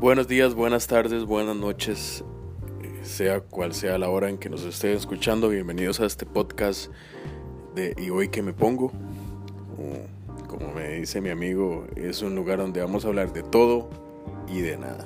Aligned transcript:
Buenos 0.00 0.28
días, 0.28 0.54
buenas 0.54 0.86
tardes, 0.86 1.24
buenas 1.24 1.56
noches, 1.56 2.24
sea 3.02 3.40
cual 3.40 3.74
sea 3.74 3.98
la 3.98 4.08
hora 4.08 4.28
en 4.28 4.38
que 4.38 4.48
nos 4.48 4.62
estén 4.62 4.92
escuchando. 4.96 5.48
Bienvenidos 5.48 5.98
a 5.98 6.06
este 6.06 6.24
podcast 6.24 6.92
de 7.74 7.96
Y 7.98 8.10
hoy 8.10 8.28
que 8.28 8.40
me 8.40 8.52
pongo. 8.52 8.92
Como 10.46 10.72
me 10.72 11.00
dice 11.00 11.20
mi 11.20 11.30
amigo, 11.30 11.84
es 11.96 12.22
un 12.22 12.36
lugar 12.36 12.58
donde 12.58 12.80
vamos 12.80 13.04
a 13.04 13.08
hablar 13.08 13.32
de 13.32 13.42
todo 13.42 13.90
y 14.46 14.60
de 14.60 14.78
nada. 14.78 15.04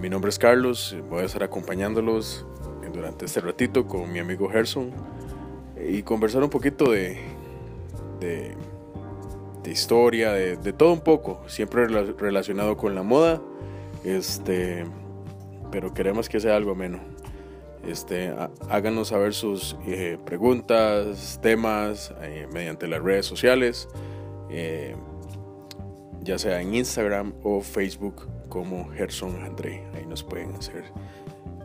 Mi 0.00 0.08
nombre 0.08 0.30
es 0.30 0.38
Carlos, 0.38 0.96
voy 1.10 1.20
a 1.20 1.26
estar 1.26 1.42
acompañándolos 1.42 2.46
durante 2.94 3.26
este 3.26 3.40
ratito 3.42 3.86
con 3.86 4.10
mi 4.10 4.18
amigo 4.18 4.48
Gerson 4.48 4.92
y 5.78 6.02
conversar 6.04 6.42
un 6.42 6.48
poquito 6.48 6.90
de, 6.90 7.18
de, 8.18 8.56
historia, 9.70 10.32
de, 10.32 10.72
todo 10.72 10.94
un 10.94 11.02
poco, 11.02 11.42
siempre 11.48 11.86
relacionado 11.86 12.78
con 12.78 12.94
la 12.94 13.02
moda, 13.02 13.42
este, 14.04 14.84
pero 15.70 15.92
queremos 15.92 16.28
que 16.28 16.40
sea 16.40 16.56
algo 16.56 16.74
menos. 16.74 17.00
Este, 17.86 18.34
háganos 18.68 19.08
saber 19.08 19.32
sus 19.32 19.76
eh, 19.86 20.18
preguntas, 20.24 21.38
temas 21.42 22.12
eh, 22.20 22.46
mediante 22.52 22.86
las 22.86 23.02
redes 23.02 23.24
sociales, 23.24 23.88
eh, 24.50 24.94
ya 26.20 26.38
sea 26.38 26.60
en 26.60 26.74
Instagram 26.74 27.32
o 27.42 27.62
Facebook 27.62 28.28
como 28.48 28.90
Gerson 28.90 29.42
André. 29.42 29.82
Ahí 29.94 30.04
nos 30.06 30.22
pueden 30.22 30.54
hacer 30.54 30.84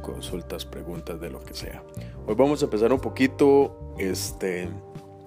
consultas, 0.01 0.65
preguntas 0.65 1.19
de 1.19 1.29
lo 1.29 1.41
que 1.41 1.53
sea. 1.53 1.83
Hoy 2.27 2.35
vamos 2.35 2.61
a 2.61 2.65
empezar 2.65 2.93
un 2.93 3.01
poquito 3.01 3.93
este, 3.97 4.69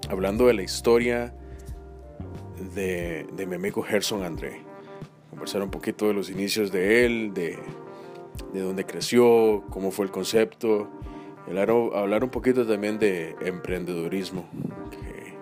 hablando 0.08 0.46
de 0.46 0.54
la 0.54 0.62
historia 0.62 1.34
de, 2.74 3.26
de 3.34 3.46
mi 3.46 3.56
amigo 3.56 3.82
Gerson 3.82 4.22
André. 4.22 4.67
Conversar 5.38 5.62
un 5.62 5.70
poquito 5.70 6.08
de 6.08 6.14
los 6.14 6.30
inicios 6.30 6.72
de 6.72 7.06
él, 7.06 7.32
de, 7.32 7.56
de 8.52 8.60
dónde 8.60 8.84
creció, 8.84 9.62
cómo 9.70 9.92
fue 9.92 10.04
el 10.04 10.10
concepto. 10.10 10.88
Hablar, 11.46 12.24
un 12.24 12.30
poquito 12.30 12.66
también 12.66 12.98
de 12.98 13.36
emprendedurismo, 13.42 14.48
que 14.90 15.36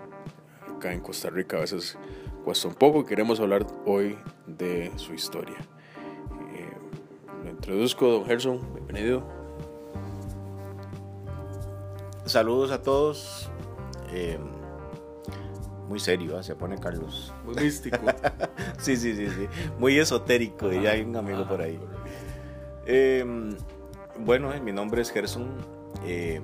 acá 0.71 0.93
en 0.93 1.01
Costa 1.01 1.31
Rica 1.31 1.57
a 1.57 1.61
veces 1.61 1.97
cuesta 2.45 2.69
un 2.69 2.75
poco. 2.75 3.07
Queremos 3.07 3.41
hablar 3.41 3.67
hoy 3.87 4.19
de 4.47 4.93
su 4.97 5.15
historia. 5.15 5.57
Lo 7.43 7.49
introduzco, 7.49 8.07
don 8.07 8.27
Gerson, 8.27 8.61
bienvenido. 8.75 9.25
Saludos 12.27 12.71
a 12.71 12.83
todos. 12.83 13.51
Eh, 14.13 14.37
muy 15.89 15.99
serio, 15.99 16.39
¿eh? 16.39 16.43
se 16.43 16.55
pone 16.55 16.79
Carlos. 16.79 17.33
Muy 17.45 17.55
místico. 17.57 17.99
sí, 18.79 18.97
sí, 18.97 19.15
sí, 19.15 19.29
sí. 19.29 19.49
Muy 19.79 19.99
esotérico, 19.99 20.73
y 20.73 20.87
hay 20.87 21.03
un 21.03 21.17
amigo 21.17 21.47
por 21.47 21.61
ahí. 21.61 21.79
Em, 22.87 23.57
bueno, 24.19 24.53
eh, 24.53 24.61
mi 24.61 24.73
nombre 24.73 25.03
es 25.03 25.11
Gerson. 25.11 25.49
Em, 26.05 26.43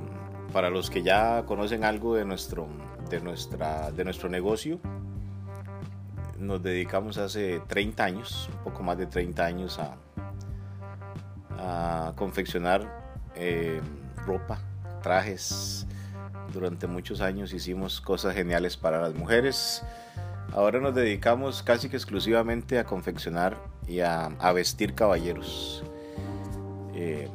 para 0.53 0.71
los 0.71 0.91
que 0.91 1.03
ya 1.03 1.45
conocen 1.47 1.85
algo 1.85 2.15
de 2.15 2.25
nuestro, 2.25 2.69
de, 3.09 3.21
nuestra, 3.21 3.91
de 3.91 4.05
nuestro 4.05 4.29
negocio, 4.29 4.81
nos 6.39 6.63
dedicamos 6.63 7.19
hace 7.19 7.61
30 7.69 8.05
años, 8.05 8.51
un 8.53 8.65
poco 8.65 8.83
más 8.83 8.99
de 8.99 9.07
30 9.07 9.45
años 9.45 9.79
a, 9.79 9.97
a 11.59 12.13
confeccionar 12.17 13.03
eh, 13.35 13.81
ropa, 14.27 14.59
trajes. 15.03 15.87
Durante 16.53 16.87
muchos 16.87 17.21
años 17.21 17.53
hicimos 17.53 18.01
cosas 18.01 18.35
geniales 18.35 18.77
para 18.77 19.01
las 19.01 19.15
mujeres. 19.15 19.83
Ahora 20.53 20.81
nos 20.81 20.95
dedicamos 20.95 21.63
casi 21.63 21.89
que 21.89 21.97
exclusivamente 21.97 22.79
a 22.79 22.85
confeccionar 22.85 23.57
y 23.87 24.01
a, 24.01 24.29
vestir 24.55 24.95
caballeros. 24.95 25.83
Eh, 26.95 27.29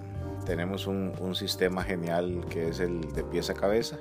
tenemos 0.46 0.88
un, 0.88 1.14
un, 1.20 1.36
sistema 1.36 1.84
genial 1.84 2.46
que 2.50 2.70
es 2.70 2.80
el 2.80 3.02
de 3.14 3.24
pieza 3.24 3.54
a 3.54 3.56
cabeza, 3.56 3.98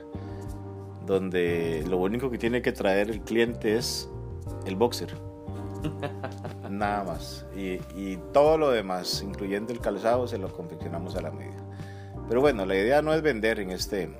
donde 1.06 1.84
lo 1.88 1.96
único 1.96 2.30
que 2.30 2.38
tiene 2.38 2.62
que 2.62 2.72
traer 2.72 3.10
el 3.10 3.22
cliente 3.22 3.76
es 3.76 4.08
el 4.66 4.76
boxer 4.76 5.16
Nada 6.70 7.04
más. 7.04 7.46
Y, 7.56 8.16
todo 8.32 8.58
lo 8.58 8.70
demás, 8.70 9.22
incluyendo 9.22 9.72
el 9.72 9.80
calzado, 9.80 10.26
se 10.26 10.38
lo 10.38 10.52
confeccionamos 10.52 11.16
a 11.16 11.22
la 11.22 11.30
medida. 11.30 11.56
Pero 12.28 12.40
bueno, 12.40 12.66
la 12.66 12.74
idea 12.74 13.02
no 13.02 13.14
es 13.14 13.22
vender 13.22 13.60
en 13.60 13.70
este, 13.70 14.10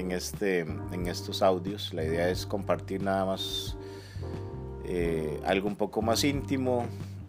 en 0.00 0.12
este, 0.12 0.60
en 0.60 1.06
estos 1.06 1.42
audios. 1.42 1.94
La 1.94 2.04
idea 2.04 2.28
es 2.28 2.46
compartir 2.46 3.02
nada 3.02 3.24
más 3.24 3.76
eh, 4.84 5.40
algo 5.44 5.68
un 5.68 5.76
poco 5.76 6.02
más 6.02 6.24
íntimo, 6.24 6.86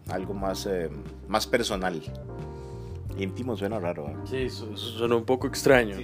algo 0.08 0.34
más, 0.34 0.66
eh, 0.66 0.90
más 1.28 1.46
personal. 1.46 2.02
Íntimo 3.16 3.56
suena 3.56 3.78
raro. 3.78 4.08
¿eh? 4.08 4.16
Sí, 4.24 4.64
suena 4.74 5.16
un 5.16 5.24
poco 5.24 5.46
extraño. 5.46 5.96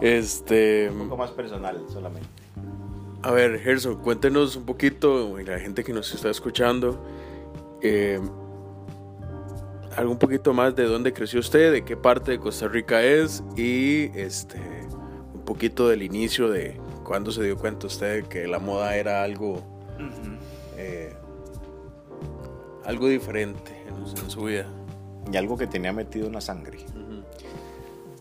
Este, 0.00 0.88
un 0.90 1.08
poco 1.08 1.16
más 1.16 1.30
personal 1.32 1.84
solamente. 1.92 2.28
A 3.22 3.32
ver, 3.32 3.58
Gerson, 3.58 3.96
cuéntenos 3.96 4.54
un 4.54 4.64
poquito, 4.64 5.36
la 5.38 5.58
gente 5.58 5.82
que 5.82 5.92
nos 5.92 6.14
está 6.14 6.30
escuchando, 6.30 7.04
eh, 7.82 8.20
algo 9.96 10.12
un 10.12 10.18
poquito 10.18 10.54
más 10.54 10.76
de 10.76 10.84
dónde 10.84 11.12
creció 11.12 11.40
usted, 11.40 11.72
de 11.72 11.84
qué 11.84 11.96
parte 11.96 12.30
de 12.30 12.38
Costa 12.38 12.68
Rica 12.68 13.02
es 13.02 13.42
y 13.56 14.16
este, 14.16 14.60
un 15.34 15.40
poquito 15.42 15.88
del 15.88 16.02
inicio 16.02 16.50
de 16.50 16.80
cuándo 17.04 17.30
se 17.30 17.42
dio 17.42 17.56
cuenta 17.56 17.86
usted 17.86 18.24
que 18.24 18.46
la 18.46 18.58
moda 18.58 18.96
era 18.96 19.22
algo, 19.22 19.62
eh, 20.76 21.14
algo 22.84 23.08
diferente 23.08 23.72
en, 23.86 24.30
su 24.30 24.44
vida. 24.44 24.66
Y 25.30 25.36
algo 25.36 25.58
que 25.58 25.66
tenía 25.66 25.92
metido 25.92 26.26
en 26.26 26.32
la 26.32 26.40
sangre. 26.40 26.78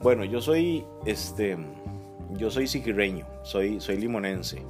Bueno, 0.02 0.26
yo 0.26 0.42
soy, 0.42 0.86
este, 1.06 1.58
yo 2.32 2.52
soy 2.52 2.68
siquireño, 2.68 3.26
soy, 3.44 3.80
soy 3.80 3.98
limonense. 3.98 4.64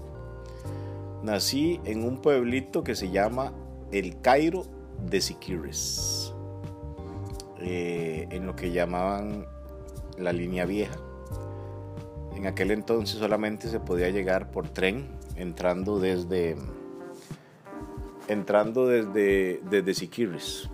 Nací 1.23 1.79
en 1.83 2.03
un 2.03 2.21
pueblito 2.21 2.83
que 2.83 2.95
se 2.95 3.09
llama 3.09 3.53
El 3.91 4.21
Cairo 4.21 4.65
de 5.09 5.19
Siquirres, 5.19 6.33
eh, 7.59 8.27
en 8.29 8.45
lo 8.45 8.55
que 8.55 8.71
llamaban 8.71 9.45
la 10.17 10.31
línea 10.31 10.65
vieja. 10.65 10.97
En 12.37 12.45
aquel 12.45 12.69
entonces 12.69 13.17
solamente 13.17 13.67
se 13.67 13.79
podía 13.79 14.11
llegar 14.11 14.51
por 14.51 14.69
tren 14.69 15.07
entrando 15.35 15.99
desde 15.99 16.55
entrando 18.27 18.85
desde, 18.85 19.59
desde 19.67 19.93
Siquirres. 19.95 20.69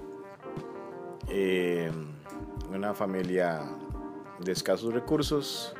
Eh, 1.29 1.89
una 2.69 2.93
familia 2.93 3.61
de 4.43 4.51
escasos 4.51 4.93
recursos, 4.93 5.73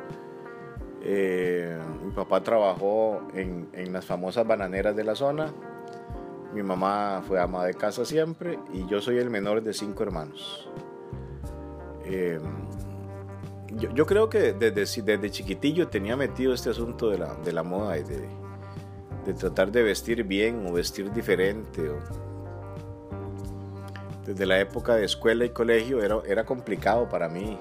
eh, 1.02 1.78
mi 2.02 2.12
papá 2.12 2.42
trabajó 2.42 3.28
en, 3.34 3.68
las 3.92 4.06
famosas 4.06 4.48
bananeras 4.48 4.96
de 4.96 5.04
la 5.04 5.16
zona. 5.16 5.52
Mi 6.54 6.64
mamá 6.64 7.22
fue 7.28 7.42
ama 7.42 7.66
de 7.66 7.74
casa 7.74 8.06
siempre 8.06 8.58
y 8.72 8.88
yo 8.88 9.02
soy 9.02 9.18
el 9.18 9.30
menor 9.30 9.62
de 9.62 9.74
cinco 9.74 10.04
hermanos. 10.04 10.70
Eh, 12.06 12.40
yo, 13.78 14.06
creo 14.06 14.30
que 14.30 14.54
desde, 14.54 15.02
desde 15.02 15.32
chiquitillo 15.32 15.88
tenía 15.88 16.16
metido 16.16 16.54
este 16.54 16.70
asunto 16.70 17.10
de 17.10 17.18
la, 17.18 17.34
de 17.36 17.54
la 17.54 17.64
moda 17.64 17.98
y 17.98 18.04
de, 18.04 18.28
de, 19.26 19.34
tratar 19.34 19.72
de 19.72 19.84
vestir 19.84 20.24
bien 20.24 20.66
o 20.68 20.74
vestir 20.74 21.12
diferente. 21.12 21.82
desde 24.26 24.46
la 24.46 24.60
época 24.60 24.96
de 24.96 25.06
escuela 25.06 25.46
y 25.46 25.50
colegio 25.50 26.02
era, 26.02 26.20
era 26.28 26.46
complicado 26.46 27.10
para 27.10 27.30
mí 27.30 27.58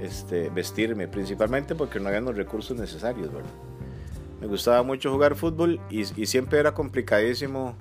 este, 0.00 0.50
vestirme, 0.50 1.08
principalmente 1.08 1.74
porque 1.74 2.00
no 2.00 2.08
había 2.08 2.20
los 2.20 2.36
recursos 2.36 2.76
necesarios, 2.76 3.30
Me 4.40 4.46
gustaba 4.46 4.82
mucho 4.82 5.10
jugar 5.10 5.34
fútbol 5.34 5.80
y, 5.90 6.04
siempre 6.04 6.58
era 6.58 6.72
complicadísimo 6.72 7.76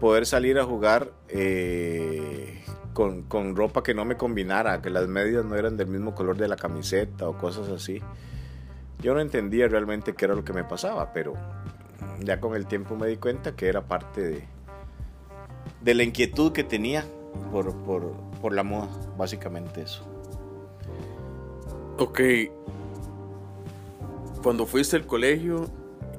poder 0.00 0.26
salir 0.26 0.58
a 0.58 0.64
jugar 0.64 1.10
eh, 1.28 2.62
con, 2.96 3.24
con, 3.24 3.54
ropa 3.54 3.82
que 3.82 3.92
no 3.92 4.06
me 4.06 4.16
combinara, 4.16 4.80
que 4.80 4.88
las 4.88 5.06
medias 5.06 5.44
no 5.44 5.54
eran 5.54 5.76
del 5.76 5.88
mismo 5.88 6.14
color 6.14 6.38
de 6.38 6.48
la 6.48 6.56
camiseta 6.56 7.28
o 7.28 7.36
cosas 7.36 7.68
así. 7.68 8.00
Yo 9.02 9.12
no 9.12 9.20
entendía 9.20 9.68
realmente 9.68 10.14
qué 10.14 10.24
era 10.24 10.34
lo 10.34 10.46
que 10.46 10.54
me 10.54 10.64
pasaba, 10.64 11.12
pero 11.12 11.34
ya 12.20 12.40
con 12.40 12.56
el 12.56 12.66
tiempo 12.66 12.96
me 12.96 13.08
di 13.08 13.18
cuenta 13.18 13.54
que 13.54 13.68
era 13.68 13.82
parte 13.82 14.22
de, 14.22 14.44
de 15.82 15.94
la 15.94 16.04
inquietud 16.04 16.52
que 16.52 16.64
tenía 16.64 17.04
por, 17.52 17.76
por, 17.82 18.14
por 18.40 18.54
la 18.54 18.62
moda, 18.62 18.88
básicamente 19.18 19.82
eso. 19.82 20.02
Ok. 21.98 22.20
Cuando 24.42 24.64
fuiste 24.64 24.96
al 24.96 25.06
colegio, 25.06 25.68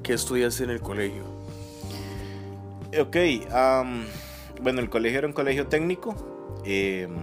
¿qué 0.04 0.12
estudiaste 0.12 0.62
en 0.62 0.70
el 0.70 0.80
colegio? 0.80 1.24
Ok, 3.00 3.16
bueno, 4.62 4.80
el 4.80 4.88
colegio 4.88 5.18
era 5.18 5.26
un 5.26 5.32
colegio 5.32 5.66
técnico. 5.66 6.37
Em, 6.70 7.16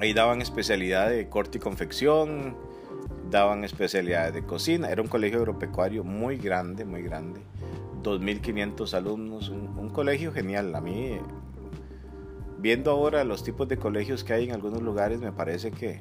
ahí 0.00 0.12
daban 0.12 0.42
especialidad 0.42 1.10
de 1.10 1.28
corte 1.28 1.58
y 1.58 1.60
confección, 1.60 2.56
daban 3.30 3.62
especialidades 3.62 4.34
de 4.34 4.44
cocina. 4.44 4.90
Era 4.90 5.00
un 5.00 5.06
colegio 5.06 5.38
agropecuario 5.38 6.02
muy 6.02 6.36
grande, 6.36 6.84
muy 6.84 7.02
grande. 7.02 7.40
2.500 8.02 8.94
alumnos, 8.94 9.48
un, 9.48 9.90
colegio 9.90 10.32
genial. 10.32 10.74
A 10.74 10.80
mí 10.80 11.20
viendo 12.58 12.90
ahora 12.90 13.22
los 13.22 13.44
tipos 13.44 13.68
de 13.68 13.76
colegios 13.76 14.24
que 14.24 14.32
hay 14.32 14.46
en 14.46 14.54
algunos 14.56 14.82
lugares, 14.82 15.20
me 15.20 15.30
parece 15.30 15.70
que, 15.70 16.00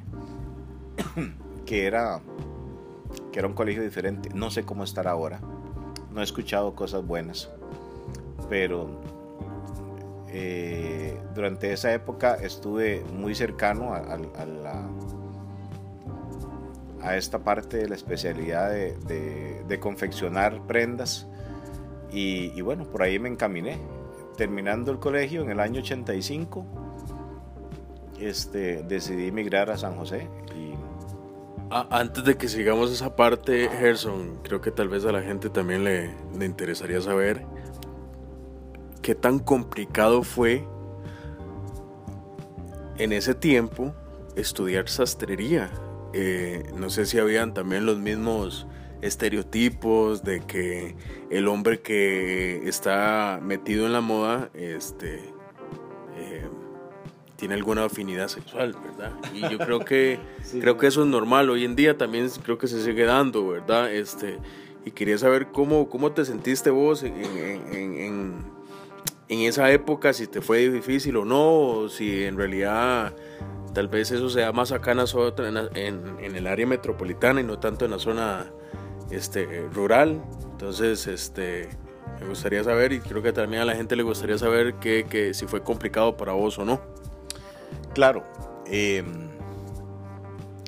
que, 1.68 1.86
era, 1.86 2.22
que 3.32 3.38
era 3.38 3.48
un 3.48 3.54
colegio 3.54 3.84
diferente. 3.84 4.30
No 4.34 4.50
sé 4.50 4.64
cómo 4.64 4.84
estar 4.84 5.08
ahora. 5.08 5.42
No 6.12 6.22
he 6.22 6.24
escuchado 6.24 6.74
cosas 6.74 7.06
buenas. 7.06 7.52
Pero 8.50 9.00
eh, 10.38 11.18
durante 11.34 11.72
esa 11.72 11.94
época 11.94 12.36
estuve 12.36 13.06
muy 13.14 13.34
cercano 13.34 13.94
a, 13.94 14.18
la, 14.18 14.90
a, 17.02 17.16
esta 17.16 17.40
parte 17.40 17.78
de 17.78 17.88
la 17.88 17.96
especialidad 17.96 18.70
de, 18.70 19.80
confeccionar 19.80 20.68
prendas. 20.68 21.26
Y, 22.12 22.60
bueno, 22.60 22.84
por 22.84 23.04
ahí 23.04 23.18
me 23.18 23.30
encaminé 23.30 23.80
terminando 24.36 24.92
el 24.92 25.00
colegio 25.00 25.42
en 25.42 25.52
el 25.52 25.62
año 25.62 25.80
85, 25.80 26.66
este, 28.20 28.84
decidí 28.84 29.28
emigrar 29.30 29.70
a 29.70 29.78
San 29.78 29.96
José. 29.96 30.28
Y... 30.54 30.74
antes 31.70 32.26
de 32.26 32.36
que 32.36 32.50
sigamos 32.50 32.92
esa 32.92 33.16
parte, 33.16 33.70
Gerson, 33.70 34.40
creo 34.44 34.60
que 34.60 34.72
tal 34.72 34.90
vez 34.90 35.06
a 35.06 35.14
la 35.14 35.22
gente 35.22 35.50
también 35.50 35.86
le, 35.86 36.14
le 36.38 36.46
interesaría 36.46 37.00
saber 37.00 37.46
qué 39.06 39.14
tan 39.14 39.38
complicado 39.38 40.24
fue 40.24 40.68
en 42.98 43.12
ese 43.14 43.36
tiempo 43.36 43.94
estudiar 44.36 44.90
sastrería. 44.90 45.70
Eh, 46.14 46.64
no 46.76 46.90
sé 46.90 47.06
si 47.06 47.20
habían 47.20 47.54
también 47.54 47.86
los 47.86 48.00
mismos 48.00 48.66
estereotipos 49.04 50.24
de 50.24 50.40
que 50.40 50.96
el 51.30 51.48
hombre 51.48 51.82
que 51.82 52.68
está 52.68 53.40
metido 53.44 53.86
en 53.86 53.94
la 53.94 54.02
moda 54.02 54.50
este, 54.56 55.18
eh, 56.18 56.48
tiene 57.36 57.54
alguna 57.54 57.86
afinidad 57.86 58.28
sexual, 58.28 58.76
¿verdad? 58.84 59.12
Y 59.36 59.42
yo 59.42 59.60
creo 59.60 59.82
que, 59.82 60.18
creo 60.60 60.80
que 60.80 60.88
eso 60.88 61.04
es 61.04 61.08
normal. 61.08 61.52
Hoy 61.52 61.64
en 61.64 61.76
día 61.76 61.96
también 61.96 62.28
creo 62.42 62.58
que 62.58 62.68
se 62.68 62.84
sigue 62.84 63.06
dando, 63.06 63.50
¿verdad? 63.50 63.94
Este, 63.94 64.40
y 64.84 64.90
quería 64.90 65.20
saber 65.20 65.52
cómo, 65.52 65.90
cómo 65.90 66.12
te 66.14 66.26
sentiste 66.26 66.72
vos 66.72 67.04
en, 67.04 67.14
en, 67.24 68.00
en 68.00 68.55
esa 69.30 69.72
época, 69.72 70.14
si 70.14 70.28
te 70.28 70.42
fue 70.42 70.70
difícil 70.70 71.18
o 71.18 71.26
no, 71.26 71.52
o 71.52 71.90
si 71.90 72.24
en 72.24 72.38
realidad 72.38 73.14
tal 73.74 73.88
vez 73.88 74.12
eso 74.12 74.30
sea 74.30 74.52
más 74.52 74.72
acá 74.72 74.94
en, 74.94 75.00
en, 75.76 76.20
en, 76.20 76.36
el 76.36 76.48
área 76.48 76.66
metropolitana 76.66 77.42
y 77.42 77.44
no 77.44 77.60
tanto 77.60 77.86
en 77.86 77.92
la 77.92 78.00
zona 78.00 78.46
este, 79.12 79.68
rural. 79.74 80.24
Entonces, 80.52 81.08
este, 81.08 81.70
me 82.22 82.28
gustaría 82.28 82.64
saber 82.64 82.94
y 82.94 83.00
creo 83.00 83.22
que 83.22 83.34
también 83.34 83.62
a 83.64 83.66
la 83.66 83.76
gente 83.76 83.96
le 83.96 84.04
gustaría 84.04 84.38
saber 84.38 84.76
que, 84.76 85.06
que 85.10 85.34
si 85.34 85.46
fue 85.46 85.62
complicado 85.62 86.16
para 86.16 86.34
vos 86.34 86.58
o 86.58 86.66
no. 86.66 86.80
Claro, 87.94 88.24
em, 88.68 89.30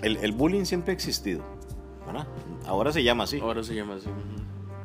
el, 0.02 0.18
el, 0.18 0.32
bullying 0.32 0.66
siempre 0.66 0.92
ha 0.92 0.96
existido. 0.96 1.42
Ahora 2.66 2.92
se 2.92 3.02
llama 3.04 3.24
así. 3.24 3.40
Ahora 3.40 3.64
se 3.64 3.74
llama 3.74 3.96
así. 3.96 4.10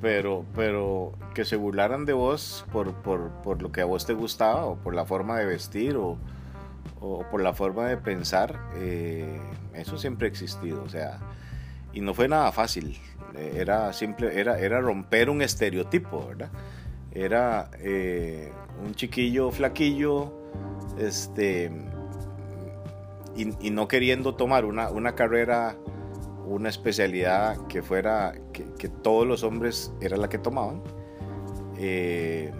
Pero, 0.03 0.45
pero 0.55 1.13
que 1.35 1.47
se 1.47 1.57
burlaran 1.57 2.05
de 2.05 2.13
vos 2.13 2.67
por, 2.73 2.93
por, 3.03 3.31
por, 3.43 3.63
lo 3.63 3.73
que 3.73 3.81
a 3.81 3.85
vos 3.87 4.05
te 4.05 4.13
gustaba 4.13 4.67
o 4.67 4.77
por 4.77 4.95
la 4.95 5.07
forma 5.07 5.39
de 5.39 5.47
vestir 5.47 5.97
o, 5.97 6.19
o 7.01 7.25
por 7.31 7.43
la 7.43 7.53
forma 7.53 7.89
de 7.89 7.97
pensar, 7.97 8.61
eh, 8.75 9.41
eso 9.75 9.97
siempre 9.97 10.27
ha 10.27 10.31
existido. 10.31 10.83
O 10.83 10.89
sea, 10.89 11.19
y 11.93 12.01
no 12.01 12.15
fue 12.15 12.29
nada 12.29 12.53
fácil. 12.53 12.99
Era 13.35 13.93
simple, 13.93 14.39
era, 14.39 14.59
era 14.59 14.81
romper 14.81 15.31
un 15.31 15.41
estereotipo, 15.41 16.27
¿verdad? 16.29 16.51
Era 17.13 17.71
eh, 17.79 18.53
un 18.85 18.95
chiquillo 18.95 19.51
flaquillo, 19.51 20.33
este, 20.99 21.71
y, 23.37 23.71
no 23.71 23.89
queriendo 23.89 24.35
tomar 24.35 24.65
una, 24.67 24.91
una, 24.91 25.15
carrera, 25.15 25.77
una 26.47 26.69
especialidad 26.69 27.67
que 27.67 27.83
fuera, 27.83 28.35
que, 28.53 28.89
todos 28.89 29.27
los 29.27 29.43
hombres 29.43 29.93
era 30.01 30.17
la 30.17 30.29
que 30.29 30.39
tomaban. 30.39 30.83
Eh, 31.79 32.53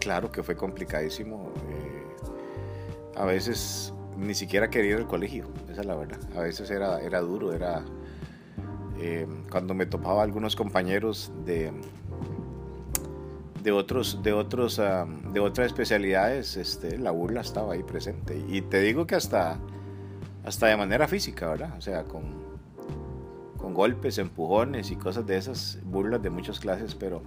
claro 0.00 0.30
que 0.32 0.42
fue 0.42 0.56
complicadísimo. 0.56 1.52
a 3.16 3.24
veces 3.24 3.92
ni 4.16 4.34
siquiera 4.34 4.70
quería 4.70 4.92
ir 4.92 4.96
al 4.98 5.06
colegio, 5.06 5.46
esa 5.70 5.80
es 5.80 5.86
la 5.86 5.94
verdad. 5.94 6.18
A 6.36 6.40
veces 6.40 6.70
era, 6.70 7.00
era 7.00 7.20
duro, 7.20 7.52
era 7.52 7.84
eh, 8.98 9.26
cuando 9.50 9.74
me 9.74 9.86
topaba 9.86 10.22
algunos 10.22 10.54
compañeros 10.54 11.32
de, 11.44 11.72
de 13.62 13.72
otros 13.72 14.22
de 14.22 14.32
otros 14.32 14.78
ah, 14.78 15.06
de 15.32 15.40
otras 15.40 15.66
especialidades 15.68 16.56
este 16.56 16.98
la 16.98 17.10
burla 17.10 17.40
estaba 17.40 17.74
ahí 17.74 17.82
presente 17.82 18.40
y 18.48 18.62
te 18.62 18.80
digo 18.80 19.06
que 19.06 19.14
hasta 19.14 19.58
hasta 20.44 20.66
de 20.66 20.76
manera 20.76 21.08
física 21.08 21.48
verdad 21.48 21.74
o 21.76 21.80
sea 21.80 22.04
con 22.04 22.51
golpes 23.72 24.18
empujones 24.18 24.90
y 24.90 24.96
cosas 24.96 25.26
de 25.26 25.36
esas 25.36 25.78
burlas 25.84 26.22
de 26.22 26.30
muchas 26.30 26.60
clases 26.60 26.94
pero 26.94 27.22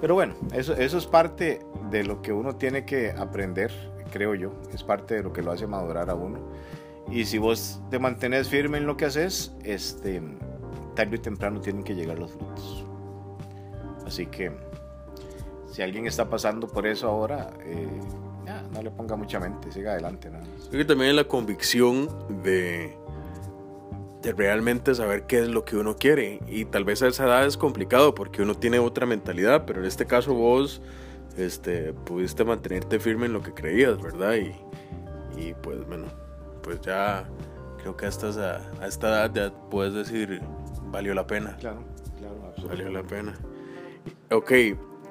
pero 0.00 0.14
bueno 0.14 0.34
eso 0.52 0.74
eso 0.74 0.98
es 0.98 1.06
parte 1.06 1.60
de 1.90 2.04
lo 2.04 2.22
que 2.22 2.32
uno 2.32 2.56
tiene 2.56 2.84
que 2.84 3.10
aprender 3.10 3.70
creo 4.12 4.34
yo 4.34 4.52
es 4.72 4.82
parte 4.82 5.14
de 5.14 5.22
lo 5.22 5.32
que 5.32 5.42
lo 5.42 5.52
hace 5.52 5.66
madurar 5.66 6.10
a 6.10 6.14
uno 6.14 6.38
y 7.10 7.24
si 7.24 7.38
vos 7.38 7.80
te 7.90 7.98
mantienes 7.98 8.48
firme 8.48 8.78
en 8.78 8.86
lo 8.86 8.96
que 8.96 9.04
haces 9.04 9.52
este 9.62 10.20
tarde 10.96 11.16
o 11.16 11.20
temprano 11.20 11.60
tienen 11.60 11.84
que 11.84 11.94
llegar 11.94 12.18
los 12.18 12.32
frutos. 12.32 12.84
Así 14.04 14.26
que 14.26 14.50
si 15.70 15.82
alguien 15.82 16.06
está 16.06 16.28
pasando 16.28 16.66
por 16.66 16.86
eso 16.86 17.06
ahora, 17.08 17.50
eh, 17.60 18.00
no 18.72 18.82
le 18.82 18.90
ponga 18.90 19.14
mucha 19.14 19.38
mente, 19.38 19.70
siga 19.70 19.92
adelante. 19.92 20.30
Creo 20.70 20.80
que 20.80 20.84
también 20.84 21.14
la 21.14 21.24
convicción 21.24 22.08
de, 22.42 22.96
de 24.26 24.32
realmente 24.32 24.92
saber 24.94 25.22
qué 25.26 25.38
es 25.40 25.48
lo 25.48 25.64
que 25.64 25.76
uno 25.76 25.96
quiere. 25.96 26.40
Y 26.48 26.64
tal 26.64 26.84
vez 26.84 27.00
a 27.02 27.06
esa 27.06 27.26
edad 27.26 27.46
es 27.46 27.56
complicado 27.56 28.14
porque 28.14 28.42
uno 28.42 28.56
tiene 28.56 28.80
otra 28.80 29.06
mentalidad, 29.06 29.64
pero 29.66 29.80
en 29.80 29.86
este 29.86 30.06
caso 30.06 30.34
vos 30.34 30.82
este, 31.36 31.92
pudiste 31.92 32.44
mantenerte 32.44 32.98
firme 32.98 33.26
en 33.26 33.32
lo 33.32 33.42
que 33.42 33.54
creías, 33.54 34.02
¿verdad? 34.02 34.34
Y, 34.34 34.52
y 35.40 35.54
pues 35.54 35.86
bueno, 35.86 36.06
pues 36.62 36.80
ya 36.80 37.28
creo 37.80 37.96
que 37.96 38.06
hasta 38.06 38.26
a 38.80 38.86
esta 38.88 39.08
edad 39.08 39.32
ya 39.32 39.68
puedes 39.70 39.94
decir, 39.94 40.40
valió 40.86 41.14
la 41.14 41.26
pena. 41.26 41.56
Claro, 41.60 41.84
claro, 42.18 42.68
Valió 42.68 42.90
la 42.90 43.04
pena. 43.04 43.32
Ok, 44.32 44.52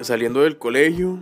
saliendo 0.01 0.41
del 0.41 0.57
colegio, 0.57 1.19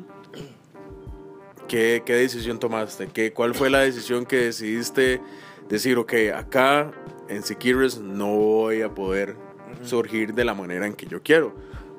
¿qué, 1.67 2.01
qué 2.03 2.15
decisión 2.15 2.57
tomaste? 2.57 3.07
¿Qué, 3.07 3.33
¿Cuál 3.33 3.53
fue 3.53 3.69
la 3.69 3.81
decisión 3.81 4.25
que 4.25 4.37
decidiste 4.37 5.21
decir, 5.69 5.99
ok, 5.99 6.13
acá 6.35 6.91
en 7.29 7.43
Siquirres 7.43 7.99
no 7.99 8.27
voy 8.27 8.81
a 8.81 8.93
poder 8.93 9.35
surgir 9.83 10.33
de 10.33 10.45
la 10.45 10.53
manera 10.53 10.87
en 10.87 10.93
que 10.93 11.05
yo 11.05 11.21
quiero? 11.21 11.53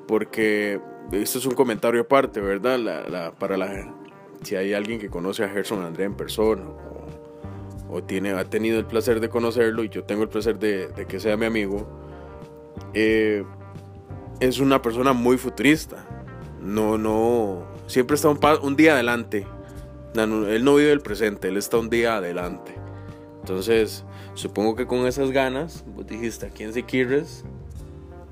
Porque 0.07 0.79
esto 1.11 1.39
es 1.39 1.45
un 1.45 1.53
comentario 1.53 2.01
aparte, 2.01 2.39
¿verdad? 2.39 2.79
La, 2.79 3.31
para 3.31 3.57
la 3.57 3.93
si 4.43 4.55
hay 4.55 4.73
alguien 4.73 4.99
que 4.99 5.09
conoce 5.09 5.43
a 5.43 5.49
Gerson 5.49 5.83
André 5.83 6.03
en 6.03 6.13
persona 6.13 6.63
o, 7.89 8.03
tiene, 8.03 8.31
ha 8.31 8.43
tenido 8.45 8.77
el 8.77 8.85
placer 8.85 9.19
de 9.19 9.29
conocerlo 9.29 9.83
y 9.83 9.89
yo 9.89 10.03
tengo 10.03 10.23
el 10.23 10.29
placer 10.29 10.59
de, 10.59 10.89
de 10.89 11.05
que 11.05 11.19
sea 11.19 11.37
mi 11.37 11.45
amigo, 11.45 11.87
eh, 12.93 13.43
es 14.39 14.59
una 14.59 14.81
persona 14.81 15.13
muy 15.13 15.37
futurista. 15.37 16.05
No, 16.61 16.97
no, 16.97 17.63
siempre 17.87 18.15
está 18.15 18.29
un, 18.29 18.75
día 18.75 18.93
adelante. 18.93 19.45
él 20.15 20.63
no 20.63 20.75
vive 20.75 20.91
el 20.91 21.01
presente, 21.01 21.47
él 21.47 21.57
está 21.57 21.77
un 21.77 21.89
día 21.89 22.17
adelante. 22.17 22.75
Entonces, 23.45 24.03
supongo 24.33 24.75
que 24.75 24.87
con 24.87 25.05
esas 25.05 25.29
ganas, 25.29 25.85
vos 25.95 26.07
dijiste 26.07 26.47
aquí 26.47 26.63
en 26.63 26.73
Siquirres, 26.73 27.45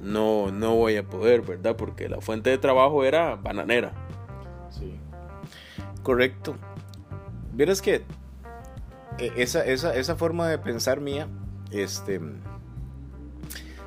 no, 0.01 0.49
no 0.51 0.75
voy 0.75 0.97
a 0.97 1.03
poder, 1.03 1.41
¿verdad? 1.41 1.75
Porque 1.75 2.09
la 2.09 2.19
fuente 2.19 2.49
de 2.49 2.57
trabajo 2.57 3.03
era 3.03 3.35
bananera. 3.35 3.93
Sí. 4.71 4.99
Correcto. 6.01 6.55
Vieras 7.51 7.79
que 7.83 8.05
eh, 9.19 9.31
esa, 9.37 9.63
esa, 9.63 9.95
esa 9.95 10.15
forma 10.15 10.47
de 10.47 10.57
pensar 10.57 10.99
mía, 10.99 11.27
este 11.69 12.19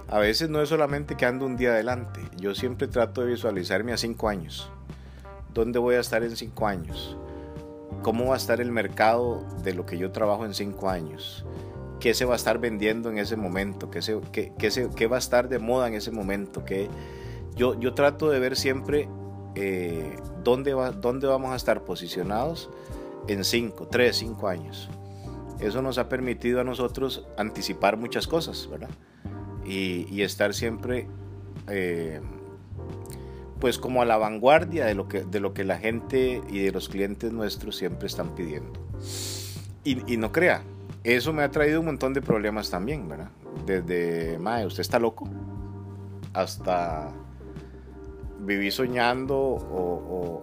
a 0.08 0.20
veces 0.20 0.48
no 0.48 0.62
es 0.62 0.68
solamente 0.68 1.16
que 1.16 1.26
ando 1.26 1.44
un 1.44 1.56
día 1.56 1.70
adelante, 1.70 2.20
yo 2.36 2.54
siempre 2.54 2.86
trato 2.86 3.22
de 3.22 3.32
visualizarme 3.32 3.92
a 3.92 3.96
cinco 3.96 4.28
años. 4.28 4.70
¿Dónde 5.52 5.80
voy 5.80 5.96
a 5.96 6.00
estar 6.00 6.22
en 6.22 6.36
cinco 6.36 6.68
años? 6.68 7.16
¿Cómo 8.02 8.26
va 8.26 8.34
a 8.34 8.36
estar 8.36 8.60
el 8.60 8.72
mercado 8.72 9.44
de 9.62 9.74
lo 9.74 9.86
que 9.86 9.98
yo 9.98 10.12
trabajo 10.12 10.44
en 10.44 10.54
cinco 10.54 10.88
años? 10.88 11.44
¿Qué 12.00 12.14
se 12.14 12.24
va 12.24 12.34
a 12.34 12.36
estar 12.36 12.58
vendiendo 12.58 13.10
en 13.10 13.18
ese 13.18 13.36
momento? 13.36 13.90
¿Qué, 13.90 14.02
se, 14.02 14.20
qué, 14.32 14.52
qué, 14.56 15.06
va 15.06 15.16
a 15.16 15.18
estar 15.18 15.48
de 15.48 15.58
moda 15.58 15.88
en 15.88 15.94
ese 15.94 16.10
momento? 16.10 16.64
¿Qué, 16.64 16.88
yo, 17.54 17.78
yo 17.78 17.94
trato 17.94 18.30
de 18.30 18.38
ver 18.38 18.56
siempre 18.56 19.08
eh, 19.54 20.16
dónde, 20.44 20.74
va, 20.74 20.92
dónde 20.92 21.26
vamos 21.26 21.52
a 21.52 21.56
estar 21.56 21.84
posicionados 21.84 22.70
en 23.28 23.44
cinco, 23.44 23.88
tres, 23.88 24.16
cinco 24.16 24.48
años. 24.48 24.90
Eso 25.58 25.80
nos 25.80 25.96
ha 25.98 26.08
permitido 26.08 26.60
a 26.60 26.64
nosotros 26.64 27.26
anticipar 27.38 27.96
muchas 27.96 28.26
cosas, 28.26 28.68
¿verdad? 28.70 28.90
y, 29.66 30.22
estar 30.22 30.54
siempre 30.54 31.08
eh, 31.68 32.20
pues 33.60 33.78
como 33.78 34.02
a 34.02 34.04
la 34.04 34.16
vanguardia 34.16 34.86
de 34.86 34.94
lo, 34.94 35.08
que, 35.08 35.24
de 35.24 35.40
lo 35.40 35.54
que 35.54 35.64
la 35.64 35.78
gente 35.78 36.42
y 36.48 36.60
de 36.60 36.72
los 36.72 36.88
clientes 36.88 37.32
nuestros 37.32 37.76
siempre 37.76 38.06
están 38.06 38.34
pidiendo. 38.34 38.80
Y, 39.84 40.16
no 40.16 40.32
crea, 40.32 40.62
eso 41.04 41.32
me 41.32 41.44
ha 41.44 41.50
traído 41.50 41.78
un 41.78 41.86
montón 41.86 42.12
de 42.12 42.20
problemas 42.20 42.70
también, 42.70 43.08
¿verdad? 43.08 43.30
Desde, 43.64 44.36
mae, 44.38 44.66
usted 44.66 44.80
está 44.80 44.98
loco, 44.98 45.28
hasta 46.32 47.12
vivir 48.40 48.72
soñando 48.72 49.36
o, 49.36 50.42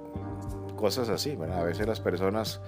cosas 0.78 1.10
así, 1.10 1.36
¿verdad? 1.36 1.60
A 1.60 1.64
veces 1.64 1.86
las 1.88 2.00
personas, 2.00 2.62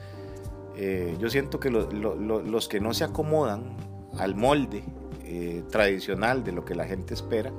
eh, 0.75 1.15
yo 1.17 1.29
siento 1.29 1.59
que 1.59 1.69
los 1.71 2.67
que 2.67 2.79
no 2.81 2.93
se 2.93 3.05
acomodan 3.05 3.77
al 4.17 4.35
molde 4.35 4.83
eh, 5.23 5.63
tradicional 5.71 6.43
de 6.43 6.51
lo 6.51 6.65
que 6.65 6.75
la 6.75 6.85
gente 6.85 7.13
espera, 7.13 7.51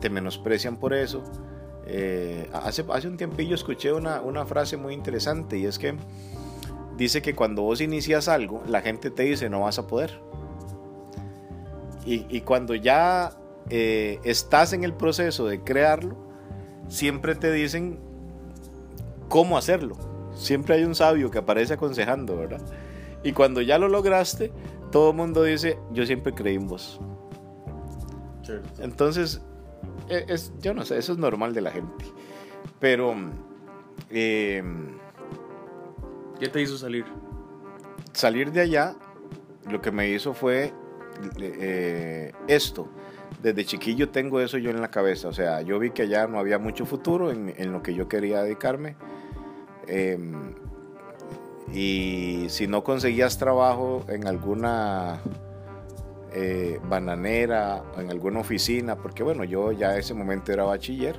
te 0.00 0.10
menosprecian 0.10 0.76
por 0.76 0.94
eso. 0.94 1.22
Eh, 1.90 2.50
hace, 2.52 2.84
hace 2.92 3.08
un 3.08 3.16
tiempillo 3.16 3.54
escuché 3.54 3.92
una, 3.92 4.20
una 4.20 4.44
frase 4.44 4.76
muy 4.76 4.92
interesante 4.92 5.56
y 5.56 5.64
es 5.64 5.78
que 5.78 5.96
dice 6.98 7.22
que 7.22 7.34
cuando 7.34 7.62
vos 7.62 7.80
inicias 7.80 8.28
algo, 8.28 8.62
la 8.66 8.82
gente 8.82 9.10
te 9.10 9.22
dice 9.22 9.48
no 9.48 9.60
vas 9.60 9.78
a 9.78 9.86
poder. 9.86 10.20
Y, 12.10 12.40
cuando 12.40 12.74
ya 12.74 13.32
eh, 13.68 14.18
estás 14.24 14.72
en 14.72 14.82
el 14.82 14.94
proceso 14.94 15.46
de 15.46 15.62
crearlo, 15.62 16.16
siempre 16.88 17.34
te 17.34 17.52
dicen 17.52 17.98
cómo 19.28 19.58
hacerlo. 19.58 19.94
Siempre 20.34 20.76
hay 20.76 20.84
un 20.84 20.94
sabio 20.94 21.30
que 21.30 21.36
aparece 21.36 21.74
aconsejando, 21.74 22.34
¿verdad? 22.34 22.62
Y 23.22 23.32
cuando 23.32 23.60
ya 23.60 23.76
lo 23.76 23.88
lograste, 23.88 24.52
todo 24.90 25.10
el 25.10 25.16
mundo 25.16 25.42
dice, 25.42 25.78
yo 25.92 26.06
siempre 26.06 26.32
creí 26.32 26.54
en 26.54 26.66
vos. 26.66 26.98
Entonces, 28.78 29.42
es, 30.08 30.52
yo 30.60 30.74
no 30.74 30.84
sé, 30.84 30.98
eso 30.98 31.12
es 31.12 31.18
normal 31.18 31.54
de 31.54 31.60
la 31.60 31.70
gente. 31.70 32.04
Pero... 32.80 33.14
Eh, 34.10 34.62
¿Qué 36.40 36.48
te 36.48 36.62
hizo 36.62 36.78
salir? 36.78 37.04
Salir 38.12 38.52
de 38.52 38.60
allá, 38.60 38.94
lo 39.68 39.80
que 39.80 39.90
me 39.90 40.08
hizo 40.08 40.34
fue 40.34 40.72
eh, 41.40 42.32
esto. 42.46 42.88
Desde 43.42 43.64
chiquillo 43.64 44.08
tengo 44.08 44.40
eso 44.40 44.58
yo 44.58 44.70
en 44.70 44.80
la 44.80 44.90
cabeza. 44.90 45.28
O 45.28 45.32
sea, 45.32 45.62
yo 45.62 45.78
vi 45.78 45.90
que 45.90 46.02
allá 46.02 46.26
no 46.26 46.38
había 46.38 46.58
mucho 46.58 46.86
futuro 46.86 47.30
en, 47.30 47.72
lo 47.72 47.82
que 47.82 47.94
yo 47.94 48.08
quería 48.08 48.42
dedicarme. 48.42 48.96
Em, 49.86 50.54
y 51.72 52.46
si 52.48 52.66
no 52.66 52.82
conseguías 52.82 53.38
trabajo 53.38 54.04
en 54.08 54.26
alguna 54.26 55.20
eh, 56.32 56.80
bananera, 56.88 57.82
en 57.96 58.10
alguna 58.10 58.40
oficina, 58.40 58.96
porque 58.96 59.22
bueno, 59.22 59.44
yo 59.44 59.72
ya 59.72 59.94
en 59.94 60.00
ese 60.00 60.14
momento 60.14 60.52
era 60.52 60.64
bachiller, 60.64 61.18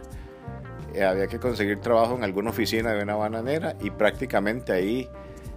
eh, 0.93 1.03
había 1.03 1.27
que 1.27 1.39
conseguir 1.39 1.79
trabajo 1.79 2.15
en 2.15 2.23
alguna 2.23 2.49
oficina 2.49 2.93
de 2.93 3.03
una 3.03 3.15
bananera 3.15 3.75
y 3.79 3.91
prácticamente 3.91 4.71
ahí 4.71 5.07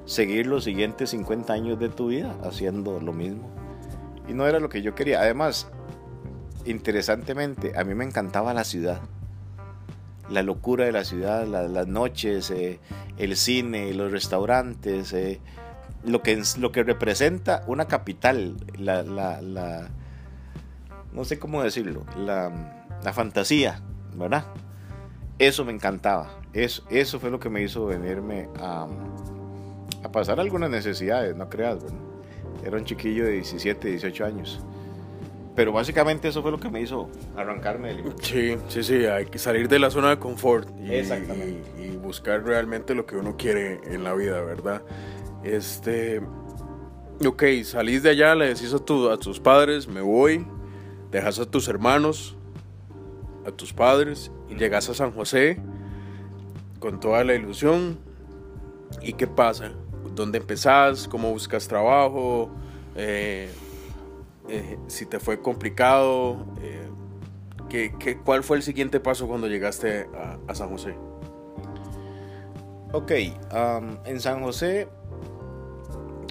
seguir 0.05 0.47
los 0.47 0.65
siguientes 0.65 1.11
50 1.11 1.53
años 1.53 1.79
de 1.79 1.89
tu 1.89 2.09
vida 2.09 2.37
haciendo 2.43 3.01
lo 3.01 3.13
mismo. 3.13 3.51
Y 4.29 4.35
no 4.35 4.47
era 4.47 4.61
lo 4.61 4.69
que 4.69 4.83
yo 4.83 4.95
quería. 4.95 5.21
Además, 5.21 5.69
interesantemente, 6.65 7.73
a 7.77 7.85
mí 7.85 7.95
me 7.95 8.05
encantaba 8.05 8.55
la 8.55 8.65
ciudad. 8.65 9.01
La 10.29 10.43
locura 10.43 10.85
de 10.85 10.93
la 10.93 11.05
ciudad, 11.05 11.47
las 11.47 11.87
noches, 11.89 12.51
eh, 12.51 12.79
el 13.19 13.37
cine, 13.37 13.93
los 13.95 14.13
restaurantes, 14.13 15.13
eh, 15.13 15.41
lo, 16.05 16.23
que, 16.23 16.43
lo 16.59 16.73
que 16.73 16.83
representa 16.83 17.63
una 17.67 17.87
capital, 17.87 18.57
la, 18.79 19.03
la, 19.03 19.89
no 21.13 21.25
sé 21.25 21.39
cómo 21.39 21.63
decirlo, 21.63 22.05
la, 22.17 22.87
la 23.03 23.13
fantasía, 23.13 23.81
¿verdad? 24.15 24.45
Eso 25.39 25.65
me 25.65 25.73
encantaba. 25.73 26.39
Eso, 26.53 26.85
eso 26.91 27.19
fue 27.19 27.31
lo 27.31 27.41
que 27.41 27.49
me 27.49 27.63
hizo 27.63 27.87
venirme 27.87 28.49
a, 28.59 28.87
a 30.03 30.13
pasar 30.13 30.41
algunas 30.41 30.71
necesidades, 30.71 31.35
no 31.37 31.49
creas. 31.49 31.79
Era 32.65 32.77
un 32.77 32.85
chiquillo 32.85 33.25
de 33.25 33.33
17, 33.33 33.89
18 33.89 34.25
años. 34.25 34.61
Pero 35.55 35.73
básicamente 35.73 36.29
eso 36.29 36.41
fue 36.41 36.51
lo 36.51 36.59
que 36.59 36.71
me 36.71 36.81
hizo 36.81 37.11
arrancarme 37.37 37.89
del 37.89 38.15
Sí, 38.23 38.57
sí, 38.69 38.83
sí, 38.83 39.05
hay 39.05 39.27
que 39.27 39.39
salir 39.39 39.69
de 39.69 39.79
la 39.79 39.91
zona 39.91 40.09
de 40.11 40.19
confort 40.19 40.69
y, 40.81 40.95
y, 41.83 41.97
buscar 41.97 42.43
realmente 42.43 42.95
lo 42.95 43.05
que 43.05 43.17
uno 43.17 43.37
quiere 43.37 43.81
en 43.85 44.03
la 44.03 44.15
vida, 44.15 44.41
¿verdad? 44.41 44.83
Este, 45.45 46.21
ok, 47.25 47.43
salís 47.65 48.03
de 48.03 48.11
allá, 48.11 48.35
le 48.35 48.49
decís 48.49 48.73
a, 48.73 48.77
a 48.77 49.17
tus 49.17 49.41
padres, 49.41 49.89
me 49.89 50.01
voy, 50.01 50.47
dejas 51.11 51.39
a 51.39 51.47
tus 51.47 51.69
hermanos, 51.69 52.37
a 53.47 53.51
tus 53.51 53.73
padres 53.73 54.31
y 54.49 54.55
llegas 54.55 54.89
a 54.89 54.95
San 54.95 55.13
José 55.13 55.61
con 56.79 57.01
toda 57.01 57.25
la 57.25 57.35
ilusión. 57.35 57.99
¿Y 59.01 59.15
qué 59.15 59.27
pasa? 59.27 59.73
¿Dónde 60.15 60.39
empezás? 60.39 61.09
¿Cómo 61.09 61.31
buscas 61.31 61.67
trabajo? 61.69 62.51
Eh, 62.95 63.51
eh, 64.49 64.79
si 64.89 65.07
te 65.07 65.19
fue 65.19 65.41
complicado. 65.41 66.45
Eh, 66.61 66.89
¿qué, 67.69 67.95
qué, 67.99 68.19
cuál 68.19 68.43
fue 68.43 68.59
el 68.59 68.63
siguiente 68.63 69.01
paso 69.01 69.27
cuando 69.27 69.47
llegaste 69.47 70.09
a, 70.47 70.55
San 70.55 70.69
José? 70.71 70.95
Ok, 72.93 73.13
en 74.05 74.21
San 74.21 74.43
José, 74.43 74.89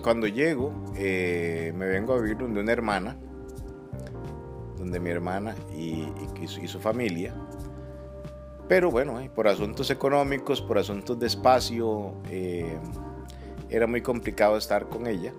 cuando 0.01 0.27
llego, 0.27 0.71
me 0.93 1.71
vengo 1.71 2.13
a 2.13 2.19
vivir 2.19 2.37
donde 2.37 2.59
una 2.59 2.71
hermana 2.71 3.17
donde 4.81 4.99
mi 4.99 5.11
hermana 5.11 5.55
y, 5.77 6.07
su, 6.47 6.79
familia. 6.79 7.33
Pero 8.67 8.89
bueno, 8.89 9.19
eh, 9.19 9.29
por 9.33 9.47
asuntos 9.47 9.89
económicos, 9.91 10.61
por 10.61 10.77
asuntos 10.77 11.19
de 11.19 11.27
espacio, 11.27 12.15
eh, 12.29 12.77
era 13.69 13.87
muy 13.87 14.01
complicado 14.01 14.57
estar 14.57 14.89
con 14.89 15.07
ella. 15.07 15.33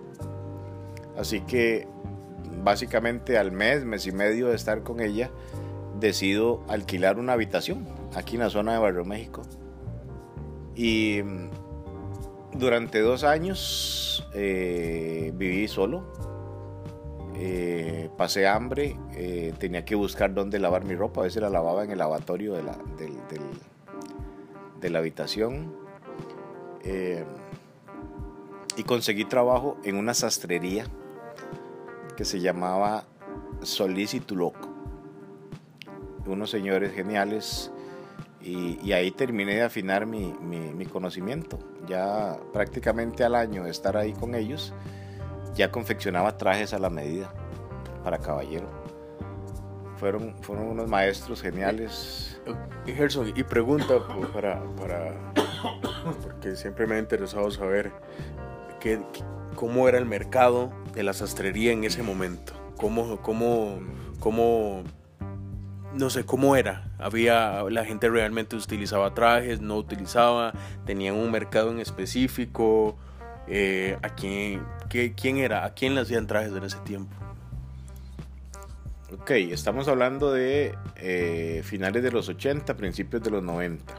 Así 1.18 1.40
que 1.40 1.86
básicamente 2.62 3.36
al 3.36 3.52
mes, 3.52 3.84
mes 3.84 4.06
y 4.06 4.12
medio 4.12 4.48
de 4.48 4.56
estar 4.56 4.82
con 4.82 5.00
ella, 5.00 5.30
decido 5.98 6.62
alquilar 6.68 7.18
una 7.18 7.32
habitación 7.32 7.86
aquí 8.14 8.36
en 8.36 8.42
la 8.42 8.50
zona 8.50 8.74
de 8.74 8.78
Barrio 8.78 9.04
México. 9.04 9.42
Y 10.74 11.20
durante 12.54 13.00
dos 13.00 13.24
años 13.24 14.26
eh, 14.34 15.32
viví 15.34 15.68
solo, 15.68 16.04
eh, 17.34 18.10
pasé 18.16 18.46
hambre, 18.46 18.96
eh, 19.14 19.52
tenía 19.58 19.84
que 19.84 19.94
buscar 19.94 20.34
dónde 20.34 20.58
lavar 20.58 20.84
mi 20.84 20.94
ropa, 20.94 21.22
a 21.22 21.24
veces 21.24 21.42
la 21.42 21.50
lavaba 21.50 21.84
en 21.84 21.90
el 21.90 21.98
lavatorio 21.98 22.54
de 22.54 22.62
la, 22.62 22.78
de 24.80 24.90
la 24.90 24.98
habitación. 24.98 25.80
Y 28.74 28.84
conseguí 28.84 29.24
trabajo 29.24 29.76
en 29.84 29.96
una 29.96 30.14
sastrería 30.14 30.86
que 32.16 32.24
se 32.24 32.40
llamaba 32.40 33.04
Solís 33.62 34.14
y 34.14 34.22
Unos 36.26 36.50
señores 36.50 36.92
geniales 36.92 37.71
y, 38.42 38.92
ahí 38.92 39.10
terminé 39.10 39.54
de 39.54 39.62
afinar 39.62 40.06
mi, 40.06 40.34
mi, 40.40 40.86
conocimiento. 40.86 41.58
Ya 41.86 42.36
prácticamente 42.52 43.24
al 43.24 43.34
año 43.34 43.64
de 43.64 43.70
estar 43.70 43.96
ahí 43.96 44.12
con 44.12 44.34
ellos, 44.34 44.72
ya 45.54 45.70
confeccionaba 45.70 46.36
trajes 46.36 46.74
a 46.74 46.78
la 46.78 46.90
medida 46.90 47.32
para 48.02 48.18
caballero. 48.18 48.68
Fueron, 49.96 50.34
fueron 50.42 50.66
unos 50.66 50.88
maestros 50.88 51.40
geniales. 51.40 52.40
Y 52.86 52.92
Gerson, 52.92 53.32
y 53.36 53.44
pregunta 53.44 53.94
para, 54.32 54.62
para, 54.74 55.32
porque 56.22 56.56
siempre 56.56 56.86
me 56.86 56.96
ha 56.96 56.98
interesado 56.98 57.50
saber 57.50 57.92
qué, 58.80 59.00
cómo 59.54 59.88
era 59.88 59.98
el 59.98 60.06
mercado 60.06 60.72
de 60.94 61.02
la 61.02 61.12
sastrería 61.12 61.72
en 61.72 61.84
ese 61.84 62.02
momento. 62.02 62.52
Cómo, 62.76 63.18
cómo, 63.22 63.78
cómo, 64.18 64.82
no 65.94 66.10
sé 66.10 66.24
cómo 66.24 66.56
era. 66.56 66.90
Había, 66.98 67.62
la 67.70 67.84
gente 67.84 68.08
realmente 68.08 68.56
utilizaba 68.56 69.14
trajes, 69.14 69.60
no 69.60 69.76
utilizaba, 69.76 70.52
tenían 70.86 71.14
un 71.16 71.30
mercado 71.30 71.70
en 71.70 71.80
específico. 71.80 72.96
Eh, 73.48 73.98
¿a 74.02 74.10
quién, 74.10 74.62
quién 75.16 75.38
era? 75.38 75.64
¿A 75.64 75.74
quién 75.74 75.94
le 75.94 76.00
hacían 76.00 76.26
trajes 76.26 76.52
en 76.52 76.64
ese 76.64 76.78
tiempo? 76.78 77.14
Ok, 79.12 79.30
estamos 79.30 79.88
hablando 79.88 80.32
de 80.32 80.74
eh, 80.96 81.60
finales 81.64 82.02
de 82.02 82.10
los 82.10 82.28
80, 82.28 82.74
principios 82.76 83.22
de 83.22 83.30
los 83.30 83.42
90. 83.42 83.94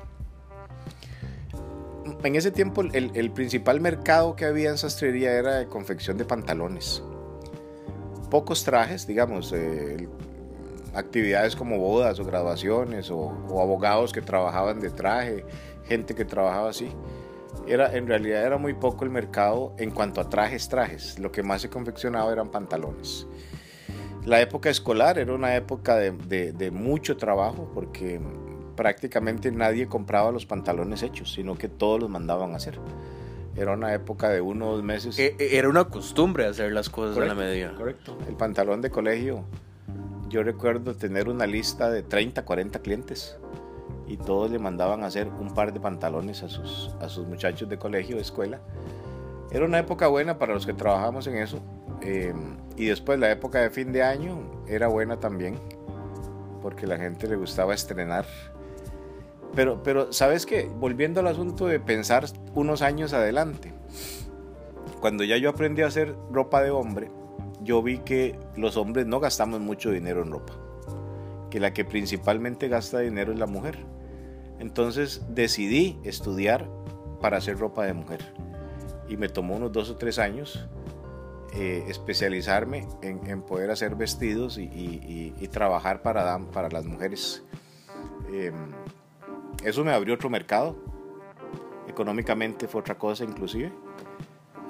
En 2.24 2.36
ese 2.36 2.52
tiempo 2.52 2.82
el, 2.82 3.32
principal 3.32 3.80
mercado 3.80 4.36
que 4.36 4.46
había 4.46 4.70
en 4.70 4.78
sastrería 4.78 5.34
era 5.34 5.58
de 5.58 5.68
confección 5.68 6.18
de 6.18 6.26
pantalones. 6.26 7.04
Pocos 8.32 8.64
trajes, 8.64 9.06
digamos, 9.06 9.54
eh, 9.54 10.08
actividades 10.94 11.56
como 11.56 11.78
bodas 11.78 12.20
o 12.20 12.26
graduaciones 12.26 13.10
o, 13.10 13.18
o, 13.18 13.62
abogados 13.62 14.14
que 14.14 14.22
trabajaban 14.22 14.80
de 14.80 14.90
traje, 14.90 15.46
gente 15.86 16.16
que 16.16 16.26
trabajaba 16.26 16.70
así 16.70 16.90
era, 17.68 17.96
en 17.96 18.08
realidad 18.08 18.46
era 18.46 18.58
muy 18.58 18.74
poco 18.74 19.06
el 19.06 19.12
mercado 19.12 19.74
en 19.78 19.92
cuanto 19.92 20.22
a 20.22 20.30
trajes, 20.30 20.68
trajes. 20.70 21.20
Lo 21.20 21.32
que 21.32 21.44
más 21.44 21.62
se 21.62 21.70
confeccionaba 21.70 22.32
eran 22.32 22.50
pantalones. 22.50 23.28
La 24.26 24.42
época 24.42 24.70
escolar 24.70 25.18
era 25.18 25.34
una 25.34 25.56
época 25.56 25.96
de, 25.98 26.72
mucho 26.72 27.18
trabajo 27.18 27.70
porque 27.74 28.22
prácticamente 28.76 29.52
nadie 29.52 29.88
compraba 29.88 30.32
los 30.32 30.46
pantalones 30.46 31.04
hechos, 31.04 31.34
sino 31.34 31.58
que 31.58 31.68
todos 31.68 32.00
los 32.00 32.10
mandaban 32.10 32.54
a 32.54 32.58
hacer. 32.58 32.80
Era 33.56 33.74
una 33.74 33.94
época 33.94 34.30
de 34.30 34.42
uno 34.42 34.70
o 34.70 34.76
dos 34.76 34.84
meses. 34.84 35.20
E, 35.20 35.36
e, 35.38 35.58
era 35.58 35.70
una 35.70 35.86
costumbre 35.86 36.46
hacer 36.46 36.72
las 36.72 36.90
cosas 36.90 37.14
correcto, 37.14 37.34
a 37.34 37.36
la 37.36 37.50
medida. 37.50 37.76
Correcto. 37.76 38.18
El 38.28 38.36
pantalón 38.36 38.82
de 38.82 38.90
colegio. 38.90 39.46
Yo 40.34 40.42
recuerdo 40.42 40.96
tener 40.96 41.30
una 41.30 41.46
lista 41.46 41.92
de 41.92 42.02
30, 42.02 42.44
40 42.44 42.80
clientes 42.80 43.38
y 44.08 44.18
todos 44.18 44.50
le 44.50 44.58
mandaban 44.58 45.04
hacer 45.04 45.28
un 45.28 45.54
par 45.54 45.72
de 45.72 45.80
pantalones 45.80 46.42
a 46.42 46.50
sus, 46.50 46.90
a 47.00 47.08
sus 47.08 47.28
muchachos 47.28 47.70
de 47.70 47.78
colegio, 47.78 48.16
de 48.16 48.24
escuela. 48.24 48.60
Era 49.52 49.63
una 49.63 49.78
época 49.78 50.08
buena 50.08 50.40
para 50.40 50.56
los 50.56 50.66
que 50.66 50.74
trabajamos 50.74 51.28
en 51.28 51.38
eso. 51.38 51.60
Eh, 52.02 52.34
y 52.75 52.86
después 52.86 53.20
la 53.20 53.30
época 53.30 53.60
de 53.60 53.70
fin 53.70 53.92
de 53.94 54.02
año 54.02 54.40
era 54.68 54.88
buena 54.88 55.20
también, 55.20 55.60
porque 56.63 56.88
la 56.88 56.98
gente 56.98 57.28
le 57.28 57.36
gustaba 57.36 57.75
estrenar. 57.75 58.25
Pero, 59.54 59.84
pero 59.84 60.12
¿sabes 60.13 60.48
qué? 60.48 60.68
Volviendo 60.80 61.20
al 61.20 61.28
asunto 61.28 61.68
de 61.68 61.80
pensar 61.80 62.25
unos 62.56 62.82
años 62.82 63.13
adelante. 63.13 63.72
Cuando 65.00 65.24
ya 65.24 65.38
yo 65.38 65.52
aprendí 65.52 65.84
a 65.84 65.88
hacer 65.88 66.16
ropa 66.32 66.63
de 66.63 66.72
hombre, 66.72 67.12
yo 67.63 67.82
vi 67.82 68.00
que 68.00 68.38
los 68.55 68.77
hombres 68.77 69.05
no 69.05 69.20
gastamos 69.20 69.60
mucho 69.60 69.91
dinero 69.91 70.22
en 70.22 70.32
ropa. 70.32 70.53
Que 71.50 71.60
la 71.60 71.74
que 71.74 71.86
principalmente 71.86 72.67
gasta 72.67 73.00
dinero 73.00 73.32
es 73.32 73.39
la 73.39 73.48
mujer. 73.48 73.86
Entonces 74.60 75.25
decidí 75.29 76.00
estudiar 76.03 76.70
para 77.22 77.38
hacer 77.38 77.58
ropa 77.58 77.86
de 77.86 77.93
mujer. 77.93 78.34
Y 79.08 79.17
me 79.17 79.29
tomó 79.29 79.55
unos 79.55 79.72
dos 79.72 79.89
o 79.89 79.96
tres 79.96 80.20
años 80.20 80.67
eh, 81.55 81.84
especializarme 81.88 82.88
en, 83.01 83.41
poder 83.43 83.70
hacer 83.70 83.96
vestidos 83.96 84.58
y, 84.58 85.48
trabajar 85.51 86.01
para, 86.01 86.39
para 86.39 86.70
las 86.70 86.86
mujeres. 86.86 87.43
Em, 88.32 88.55
eso 89.63 89.84
me 89.84 89.91
abrió 89.91 90.15
otro 90.15 90.29
mercado. 90.29 90.75
Económicamente 91.88 92.67
fue 92.67 92.82
otra 92.82 92.98
cosa 92.98 93.24
inclusive. 93.24 93.72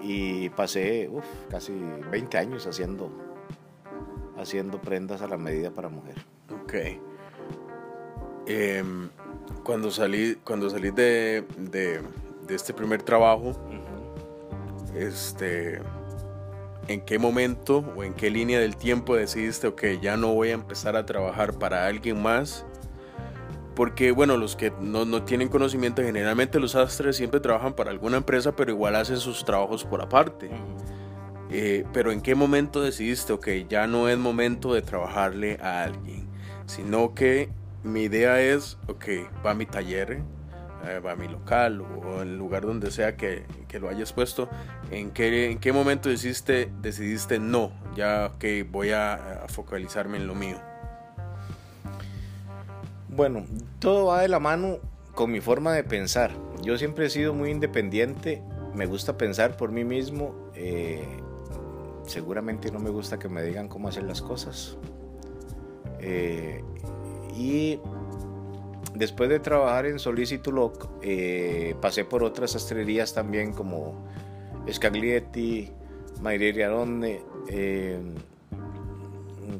Y 0.03 0.49
pasé 0.49 1.09
casi 1.49 1.73
20 2.11 2.37
años 2.37 2.67
haciendo, 2.67 3.09
haciendo 4.37 4.81
prendas 4.81 5.21
a 5.21 5.27
la 5.27 5.37
medida 5.37 5.71
para 5.71 5.87
mujer. 5.87 6.15
Ok. 6.63 6.73
Em, 8.45 9.09
cuando 9.63 9.89
salí, 9.89 10.35
cuando 10.43 10.69
salí 10.69 10.91
de, 10.91 11.45
de, 11.57 12.01
este 12.49 12.73
primer 12.73 13.01
trabajo, 13.01 13.53
este, 14.93 15.81
¿en 16.89 17.01
qué 17.01 17.17
momento 17.17 17.85
o 17.95 18.03
en 18.03 18.13
qué 18.13 18.29
línea 18.29 18.59
del 18.59 18.75
tiempo 18.75 19.15
decidiste, 19.15 19.67
ok, 19.67 19.83
ya 20.01 20.17
no 20.17 20.33
voy 20.33 20.49
a 20.49 20.53
empezar 20.53 20.97
a 20.97 21.05
trabajar 21.05 21.53
para 21.53 21.87
alguien 21.87 22.21
más? 22.21 22.65
Porque, 23.75 24.11
bueno, 24.11 24.37
los 24.37 24.55
que 24.55 24.71
no, 24.79 25.05
no, 25.05 25.23
tienen 25.23 25.49
conocimiento, 25.49 26.03
generalmente 26.03 26.59
los 26.59 26.75
astres 26.75 27.17
siempre 27.17 27.39
trabajan 27.39 27.73
para 27.73 27.89
alguna 27.89 28.17
empresa, 28.17 28.55
pero 28.55 28.71
igual 28.71 28.95
hacen 28.95 29.17
sus 29.17 29.43
trabajos 29.43 29.83
por 29.83 30.01
aparte. 30.01 30.51
Eh, 31.49 31.85
pero 31.93 32.11
¿en 32.11 32.21
qué 32.21 32.35
momento 32.35 32.81
decidiste, 32.81 33.33
ok, 33.33 33.47
ya 33.69 33.87
no 33.87 34.09
es 34.09 34.17
momento 34.17 34.73
de 34.73 34.81
trabajarle 34.81 35.59
a 35.61 35.83
alguien? 35.83 36.27
Sino 36.65 37.13
que 37.13 37.49
mi 37.83 38.03
idea 38.03 38.41
es, 38.41 38.77
ok, 38.87 39.05
va 39.45 39.51
a 39.51 39.53
mi 39.55 39.65
taller, 39.65 40.21
eh, 40.85 40.99
va 40.99 41.11
a 41.13 41.15
mi 41.15 41.27
local 41.27 41.81
o 41.81 42.21
el 42.21 42.37
lugar 42.37 42.65
donde 42.65 42.91
sea 42.91 43.15
que, 43.15 43.45
que 43.67 43.79
lo 43.79 43.89
hayas 43.89 44.13
puesto. 44.13 44.49
¿En 44.91 45.11
qué, 45.11 45.51
¿En 45.51 45.59
qué 45.59 45.71
momento 45.71 46.09
decidiste, 46.09 46.71
decidiste 46.81 47.39
no? 47.39 47.71
Ya 47.95 48.31
que 48.39 48.63
voy 48.63 48.91
a, 48.91 49.43
a 49.43 49.47
focalizarme 49.47 50.17
en 50.17 50.27
lo 50.27 50.35
mío. 50.35 50.57
Bueno, 53.15 53.45
todo 53.77 54.07
va 54.07 54.21
de 54.21 54.27
la 54.27 54.39
mano 54.39 54.79
con 55.13 55.31
mi 55.31 55.39
forma 55.39 55.71
de 55.73 55.83
pensar. 55.83 56.31
Yo 56.63 56.79
siempre 56.79 57.05
he 57.05 57.09
sido 57.11 57.31
muy 57.33 57.51
independiente, 57.51 58.41
me 58.73 58.87
gusta 58.87 59.17
pensar 59.17 59.55
por 59.55 59.71
mí 59.71 59.83
mismo. 59.83 60.33
Eh, 60.55 61.05
seguramente 62.07 62.71
no 62.71 62.79
me 62.79 62.89
gusta 62.89 63.19
que 63.19 63.29
me 63.29 63.43
digan 63.43 63.67
cómo 63.67 63.87
hacer 63.87 64.03
las 64.03 64.21
cosas. 64.23 64.77
Eh, 65.99 66.63
y 67.37 67.79
después 68.95 69.29
de 69.29 69.39
trabajar 69.39 69.85
en 69.85 69.99
Solicituloc, 69.99 70.89
eh, 71.03 71.75
pasé 71.81 72.05
por 72.05 72.23
otras 72.23 72.51
sastrerías 72.51 73.13
también 73.13 73.53
como 73.53 74.07
Scaglietti, 74.71 75.69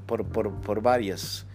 por, 0.08 0.26
por, 0.26 0.54
por 0.62 0.82
varias. 0.82 1.46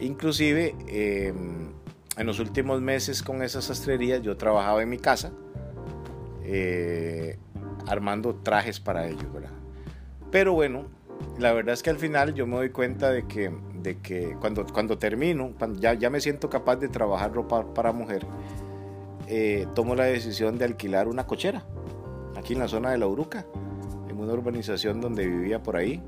Inclusive 0.00 0.74
em, 0.88 1.72
en 2.16 2.26
los 2.26 2.38
últimos 2.40 2.80
meses 2.80 3.22
con 3.22 3.42
esas 3.42 3.64
sastrerías 3.64 4.22
yo 4.22 4.36
trabajaba 4.36 4.82
en 4.82 4.88
mi 4.88 4.98
casa 4.98 5.32
eh, 6.42 7.38
armando 7.86 8.34
trajes 8.36 8.80
para 8.80 9.06
ellos. 9.06 9.26
Pero 10.30 10.52
bueno, 10.52 10.84
la 11.38 11.52
verdad 11.52 11.74
es 11.74 11.82
que 11.82 11.90
al 11.90 11.98
final 11.98 12.34
yo 12.34 12.46
me 12.46 12.56
doy 12.56 12.70
cuenta 12.70 13.10
de 13.10 13.26
que, 13.26 13.52
de 13.82 13.98
que 13.98 14.36
cuando, 14.40 14.66
cuando 14.66 14.96
termino, 14.96 15.52
ya, 15.78 15.94
ya 15.94 16.08
me 16.08 16.20
siento 16.20 16.48
capaz 16.48 16.76
de 16.76 16.88
trabajar 16.88 17.32
ropa 17.32 17.74
para 17.74 17.92
mujer, 17.92 18.26
eh, 19.26 19.66
tomo 19.74 19.94
la 19.94 20.04
decisión 20.04 20.58
de 20.58 20.64
alquilar 20.64 21.08
una 21.08 21.26
cochera 21.26 21.64
aquí 22.36 22.54
en 22.54 22.60
la 22.60 22.68
zona 22.68 22.90
de 22.90 22.98
La 22.98 23.06
Uruca, 23.06 23.44
en 24.08 24.18
una 24.18 24.32
urbanización 24.32 25.00
donde 25.00 25.26
vivía 25.26 25.62
por 25.62 25.76
ahí 25.76 26.02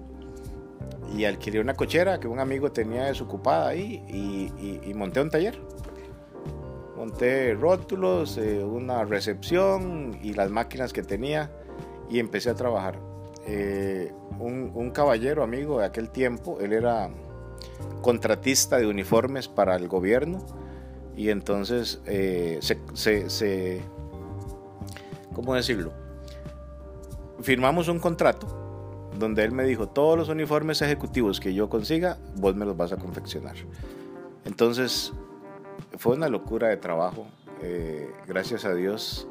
y 1.16 1.24
alquilé 1.24 1.60
una 1.60 1.74
cochera 1.74 2.18
que 2.18 2.28
un 2.28 2.38
amigo 2.38 2.72
tenía 2.72 3.04
desocupada 3.04 3.68
ahí 3.68 4.02
y, 4.08 4.94
monté 4.94 5.20
un 5.20 5.30
taller. 5.30 5.58
Monté 6.96 7.54
rótulos, 7.54 8.38
eh, 8.38 8.62
una 8.62 9.04
recepción 9.04 10.18
y 10.22 10.34
las 10.34 10.50
máquinas 10.50 10.92
que 10.92 11.02
tenía 11.02 11.50
y 12.08 12.18
empecé 12.18 12.50
a 12.50 12.54
trabajar. 12.54 12.98
Eh, 13.46 14.12
un, 14.38 14.90
caballero 14.90 15.42
amigo 15.42 15.80
de 15.80 15.86
aquel 15.86 16.10
tiempo, 16.10 16.60
él 16.60 16.72
era 16.72 17.10
contratista 18.02 18.78
de 18.78 18.86
uniformes 18.86 19.48
para 19.48 19.76
el 19.76 19.88
gobierno 19.88 20.44
y 21.16 21.30
entonces 21.30 22.00
eh, 22.06 22.60
se, 22.94 23.28
se, 23.28 23.80
¿cómo 25.32 25.54
decirlo? 25.54 25.92
Firmamos 27.40 27.88
un 27.88 27.98
contrato 27.98 28.61
donde 29.18 29.44
él 29.44 29.52
me 29.52 29.64
dijo, 29.64 29.88
todos 29.88 30.16
los 30.16 30.28
uniformes 30.28 30.82
ejecutivos 30.82 31.40
que 31.40 31.54
yo 31.54 31.68
consiga, 31.68 32.18
vos 32.36 32.54
me 32.54 32.64
los 32.64 32.76
vas 32.76 32.92
a 32.92 32.96
confeccionar. 32.96 33.56
Entonces, 34.44 35.12
fue 35.98 36.16
una 36.16 36.28
locura 36.28 36.68
de 36.68 36.76
trabajo. 36.76 37.26
Eh, 37.60 38.10
gracias 38.26 38.64
a 38.64 38.74
Dios, 38.74 39.26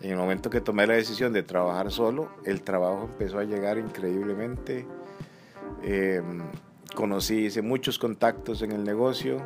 en 0.00 0.12
el 0.12 0.16
momento 0.16 0.50
que 0.50 0.60
tomé 0.60 0.86
la 0.86 0.94
decisión 0.94 1.32
de 1.32 1.42
trabajar 1.42 1.90
solo, 1.90 2.30
el 2.44 2.62
trabajo 2.62 3.08
empezó 3.10 3.38
a 3.38 3.44
llegar 3.44 3.78
increíblemente. 3.78 4.86
Eh, 5.82 6.22
conocí, 6.94 7.46
hice 7.46 7.62
muchos 7.62 7.98
contactos 7.98 8.62
en 8.62 8.72
el 8.72 8.84
negocio. 8.84 9.40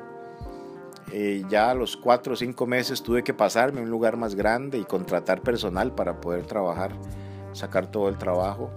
Eh, 1.13 1.45
ya 1.51 1.71
a 1.71 1.75
los 1.75 1.97
cuatro 1.97 2.33
o 2.33 2.37
cinco 2.37 2.67
meses 2.67 3.03
tuve 3.03 3.23
que 3.23 3.35
pasarme 3.35 3.81
a 3.81 3.83
un 3.83 3.91
lugar 3.91 4.17
más 4.17 4.35
grande 4.35 4.79
y 4.79 4.85
contratar 4.85 5.43
personal 5.43 5.95
para 5.95 6.21
poder 6.21 6.47
trabajar, 6.47 6.93
sacar 7.53 7.91
todo 7.91 8.09
el 8.09 8.17
trabajo 8.17 8.71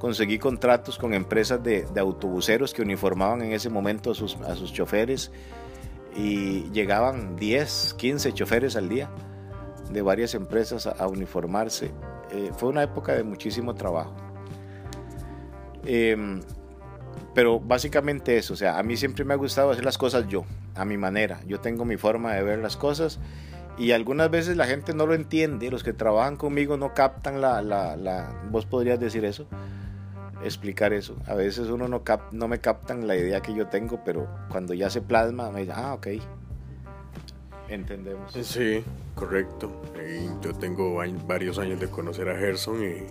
conseguí 0.00 0.38
contratos 0.38 0.98
con 0.98 1.12
empresas 1.12 1.62
de, 1.62 1.86
autobuseros 1.96 2.72
que 2.72 2.80
uniformaban 2.80 3.42
en 3.42 3.52
ese 3.52 3.68
momento 3.68 4.10
a 4.10 4.14
sus, 4.14 4.34
a 4.36 4.56
sus 4.56 4.72
choferes 4.72 5.30
y 6.16 6.70
llegaban 6.70 7.36
10, 7.36 7.94
15 7.98 8.32
choferes 8.32 8.76
al 8.76 8.88
día 8.88 9.10
de 9.92 10.02
varias 10.02 10.34
empresas 10.34 10.86
a, 10.86 11.06
uniformarse. 11.06 11.92
Eh, 12.32 12.50
fue 12.56 12.70
una 12.70 12.82
época 12.82 13.12
de 13.12 13.22
muchísimo 13.22 13.74
trabajo. 13.74 14.14
Em, 15.84 16.40
pero 17.34 17.60
básicamente 17.60 18.38
eso, 18.38 18.54
o 18.54 18.56
sea, 18.56 18.78
a 18.78 18.82
mí 18.82 18.96
siempre 18.96 19.24
me 19.24 19.34
ha 19.34 19.36
gustado 19.36 19.70
hacer 19.70 19.84
las 19.84 19.98
cosas 19.98 20.26
yo, 20.28 20.44
a 20.74 20.84
mi 20.86 20.96
manera. 20.96 21.40
Yo 21.46 21.60
tengo 21.60 21.84
mi 21.84 21.98
forma 21.98 22.32
de 22.32 22.42
ver 22.42 22.58
las 22.60 22.78
cosas 22.78 23.20
y 23.76 23.92
algunas 23.92 24.30
veces 24.30 24.56
la 24.56 24.66
gente 24.66 24.94
no 24.94 25.06
lo 25.06 25.14
entiende, 25.14 25.70
los 25.70 25.84
que 25.84 25.92
trabajan 25.92 26.36
conmigo 26.36 26.78
no 26.78 26.94
captan 26.94 27.42
la, 27.42 27.60
la, 27.60 27.96
la 27.96 28.42
vos 28.50 28.64
podrías 28.64 28.98
decir 28.98 29.24
eso, 29.24 29.46
explicar 30.42 30.92
eso. 30.92 31.16
A 31.26 31.34
veces 31.34 31.68
uno 31.68 31.88
no, 31.88 32.02
no 32.32 32.48
me 32.48 32.58
captan 32.58 33.06
la 33.06 33.16
idea 33.16 33.40
que 33.40 33.54
yo 33.54 33.68
tengo, 33.68 34.02
pero 34.04 34.28
cuando 34.50 34.74
ya 34.74 34.90
se 34.90 35.00
plasma, 35.00 35.50
me 35.50 35.60
dice, 35.60 35.72
ah, 35.74 35.94
ok, 35.94 36.08
entendemos. 37.68 38.32
Sí, 38.32 38.84
correcto. 39.14 39.70
yo 40.42 40.52
tengo 40.54 41.00
varios 41.26 41.58
años 41.58 41.80
de 41.80 41.88
conocer 41.88 42.28
a 42.28 42.36
Gerson 42.36 42.82
y, 42.82 43.06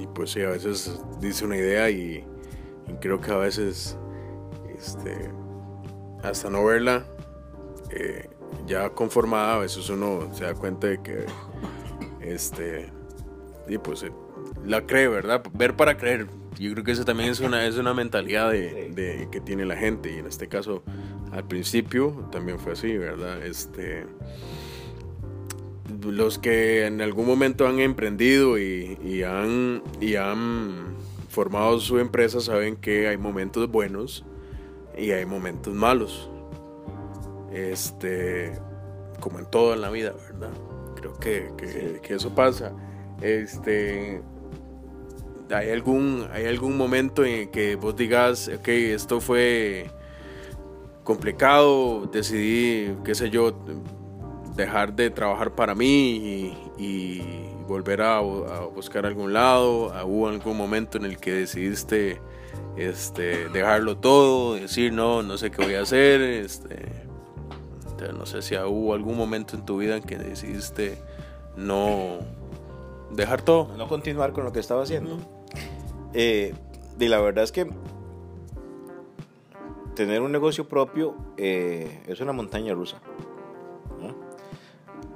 y, 0.00 0.06
pues 0.14 0.30
sí, 0.30 0.42
a 0.42 0.50
veces 0.50 1.00
dice 1.20 1.44
una 1.44 1.56
idea 1.56 1.90
y, 1.90 2.24
creo 3.00 3.20
que 3.20 3.30
a 3.30 3.38
veces, 3.38 3.96
este, 4.76 5.30
hasta 6.22 6.50
no 6.50 6.64
verla, 6.64 7.04
eh, 7.90 8.28
ya 8.66 8.90
conformada, 8.90 9.54
a 9.54 9.58
veces 9.58 9.88
uno 9.88 10.28
se 10.34 10.44
da 10.44 10.54
cuenta 10.54 10.88
de 10.88 11.00
que, 11.00 11.26
este, 12.20 12.90
y 13.68 13.78
pues 13.78 14.04
la 14.64 14.86
cree, 14.86 15.08
¿verdad? 15.08 15.42
Ver 15.52 15.76
para 15.76 15.96
creer. 15.96 16.26
Yo 16.58 16.72
creo 16.72 16.84
que 16.84 16.92
eso 16.92 17.04
también 17.04 17.30
es 17.30 17.40
una, 17.40 17.66
es 17.66 17.76
una 17.76 17.94
mentalidad 17.94 18.50
de, 18.50 19.28
que 19.30 19.40
tiene 19.40 19.64
la 19.64 19.76
gente 19.76 20.12
y 20.14 20.18
en 20.18 20.26
este 20.26 20.48
caso 20.48 20.82
al 21.32 21.44
principio 21.48 22.28
también 22.30 22.58
fue 22.58 22.72
así, 22.72 22.96
¿verdad? 22.96 23.44
Este, 23.44 24.04
los 26.04 26.38
que 26.38 26.86
en 26.86 27.00
algún 27.00 27.26
momento 27.26 27.66
han 27.66 27.80
emprendido 27.80 28.58
y, 28.58 29.22
han, 29.24 29.82
y 30.00 30.16
han 30.16 30.94
formado 31.28 31.80
su 31.80 31.98
empresa 31.98 32.40
saben 32.40 32.76
que 32.76 33.08
hay 33.08 33.16
momentos 33.16 33.70
buenos 33.70 34.24
y 34.96 35.10
hay 35.10 35.24
momentos 35.24 35.74
malos. 35.74 36.30
Este, 37.50 38.52
como 39.20 39.38
en 39.38 39.46
todo 39.46 39.74
en 39.74 39.80
la 39.80 39.90
vida, 39.90 40.12
¿verdad? 40.12 40.52
Creo 40.96 41.18
que, 41.18 41.50
que 42.02 42.14
eso 42.14 42.34
pasa. 42.34 42.72
Este, 43.20 44.22
¿hay 45.52 45.70
algún, 45.70 46.26
¿hay 46.32 46.46
algún 46.46 46.76
momento 46.76 47.24
en 47.24 47.50
que 47.50 47.76
vos 47.76 47.96
digas, 47.96 48.48
ok, 48.48 48.68
esto 48.68 49.20
fue 49.20 49.90
complicado, 51.04 52.06
decidí, 52.06 52.96
qué 53.04 53.14
sé 53.14 53.30
yo, 53.30 53.52
dejar 54.56 54.94
de 54.94 55.10
trabajar 55.10 55.54
para 55.54 55.74
mí 55.74 56.54
y, 56.78 57.48
volver 57.66 58.02
a, 58.02 58.20
buscar 58.20 59.06
algún 59.06 59.32
lado? 59.32 59.92
¿Hubo 60.04 60.28
algún 60.28 60.56
momento 60.56 60.98
en 60.98 61.04
el 61.04 61.16
que 61.18 61.32
decidiste 61.32 62.20
este, 62.76 63.48
dejarlo 63.48 63.96
todo, 63.96 64.54
decir, 64.54 64.92
no, 64.92 65.22
no 65.22 65.38
sé 65.38 65.50
qué 65.50 65.64
voy 65.64 65.74
a 65.74 65.82
hacer? 65.82 66.20
Este, 66.20 67.02
no 68.12 68.26
sé 68.26 68.42
si 68.42 68.56
hubo 68.56 68.94
algún 68.94 69.16
momento 69.16 69.56
en 69.56 69.64
tu 69.64 69.78
vida 69.78 69.96
en 69.96 70.02
que 70.02 70.18
decidiste 70.18 70.98
no 71.56 72.18
dejar 73.12 73.42
todo. 73.42 73.68
No 73.76 73.88
continuar 73.88 74.32
con 74.32 74.44
lo 74.44 74.52
que 74.52 74.60
estaba 74.60 74.82
haciendo. 74.82 75.18
Eh, 76.14 76.54
y 76.98 77.08
la 77.08 77.20
verdad 77.20 77.44
es 77.44 77.52
que 77.52 77.68
tener 79.94 80.22
un 80.22 80.32
negocio 80.32 80.68
propio 80.68 81.14
eh, 81.36 82.02
es 82.06 82.20
una 82.20 82.32
montaña 82.32 82.74
rusa. 82.74 83.00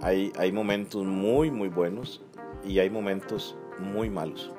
Hay, 0.02 0.32
hay 0.38 0.52
momentos 0.52 1.04
muy, 1.04 1.50
muy 1.50 1.68
buenos 1.68 2.22
y 2.64 2.78
hay 2.78 2.90
momentos 2.90 3.56
muy 3.78 4.10
malos. 4.10 4.52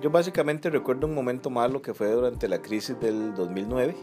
Yo 0.00 0.10
básicamente 0.10 0.70
recuerdo 0.70 1.06
un 1.06 1.14
momento 1.14 1.50
malo 1.50 1.82
que 1.82 1.92
fue 1.92 2.12
durante 2.12 2.46
la 2.48 2.62
crisis 2.62 3.00
del 3.00 3.34
2009, 3.34 3.96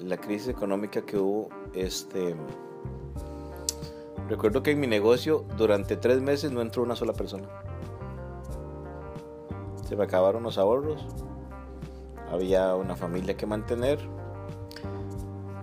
la 0.00 0.18
crisis 0.18 0.48
económica 0.48 1.02
que 1.02 1.16
hubo. 1.16 1.48
Este, 1.72 2.34
recuerdo 4.28 4.62
que 4.62 4.72
en 4.72 4.80
mi 4.80 4.86
negocio 4.86 5.46
durante 5.56 5.96
tres 5.96 6.20
meses 6.20 6.52
no 6.52 6.60
entró 6.60 6.82
una 6.82 6.96
sola 6.96 7.14
persona. 7.14 7.48
Se 9.92 9.96
me 9.96 10.04
acabaron 10.04 10.42
los 10.42 10.56
ahorros, 10.56 11.06
había 12.30 12.74
una 12.76 12.96
familia 12.96 13.36
que 13.36 13.44
mantener. 13.44 13.98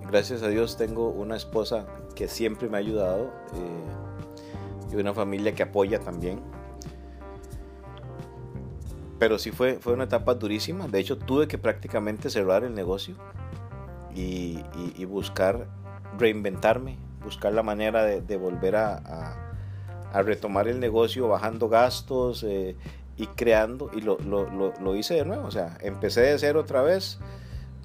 Gracias 0.07 0.43
a 0.43 0.49
Dios 0.49 0.77
tengo 0.77 1.09
una 1.09 1.35
esposa 1.35 1.87
que 2.13 2.27
siempre 2.27 2.69
me 2.69 2.77
ha 2.77 2.79
ayudado 2.79 3.31
eh, 3.55 4.93
y 4.93 4.97
una 4.97 5.15
familia 5.15 5.55
que 5.55 5.63
apoya 5.63 5.99
también. 5.99 6.41
Pero 9.17 9.39
sí 9.39 9.49
fue, 9.49 9.79
fue 9.79 9.93
una 9.93 10.03
etapa 10.03 10.35
durísima. 10.35 10.87
De 10.87 10.99
hecho, 10.99 11.17
tuve 11.17 11.47
que 11.47 11.57
prácticamente 11.57 12.29
cerrar 12.29 12.63
el 12.63 12.75
negocio 12.75 13.15
y, 14.13 14.63
buscar 15.05 15.65
reinventarme, 16.19 16.99
buscar 17.23 17.51
la 17.51 17.63
manera 17.63 18.03
de, 18.03 18.37
volver 18.37 18.75
a, 18.75 19.55
retomar 20.13 20.67
el 20.67 20.79
negocio 20.79 21.27
bajando 21.27 21.67
gastos, 21.67 22.43
eh, 22.43 22.75
y 23.19 23.27
creando 23.27 23.91
y 23.93 23.99
lo, 23.99 24.17
lo, 24.19 24.73
lo, 24.79 24.95
hice 24.95 25.13
de 25.13 25.25
nuevo. 25.25 25.45
O 25.45 25.51
sea, 25.51 25.77
empecé 25.81 26.21
de 26.21 26.39
cero 26.39 26.61
otra 26.61 26.81
vez, 26.81 27.19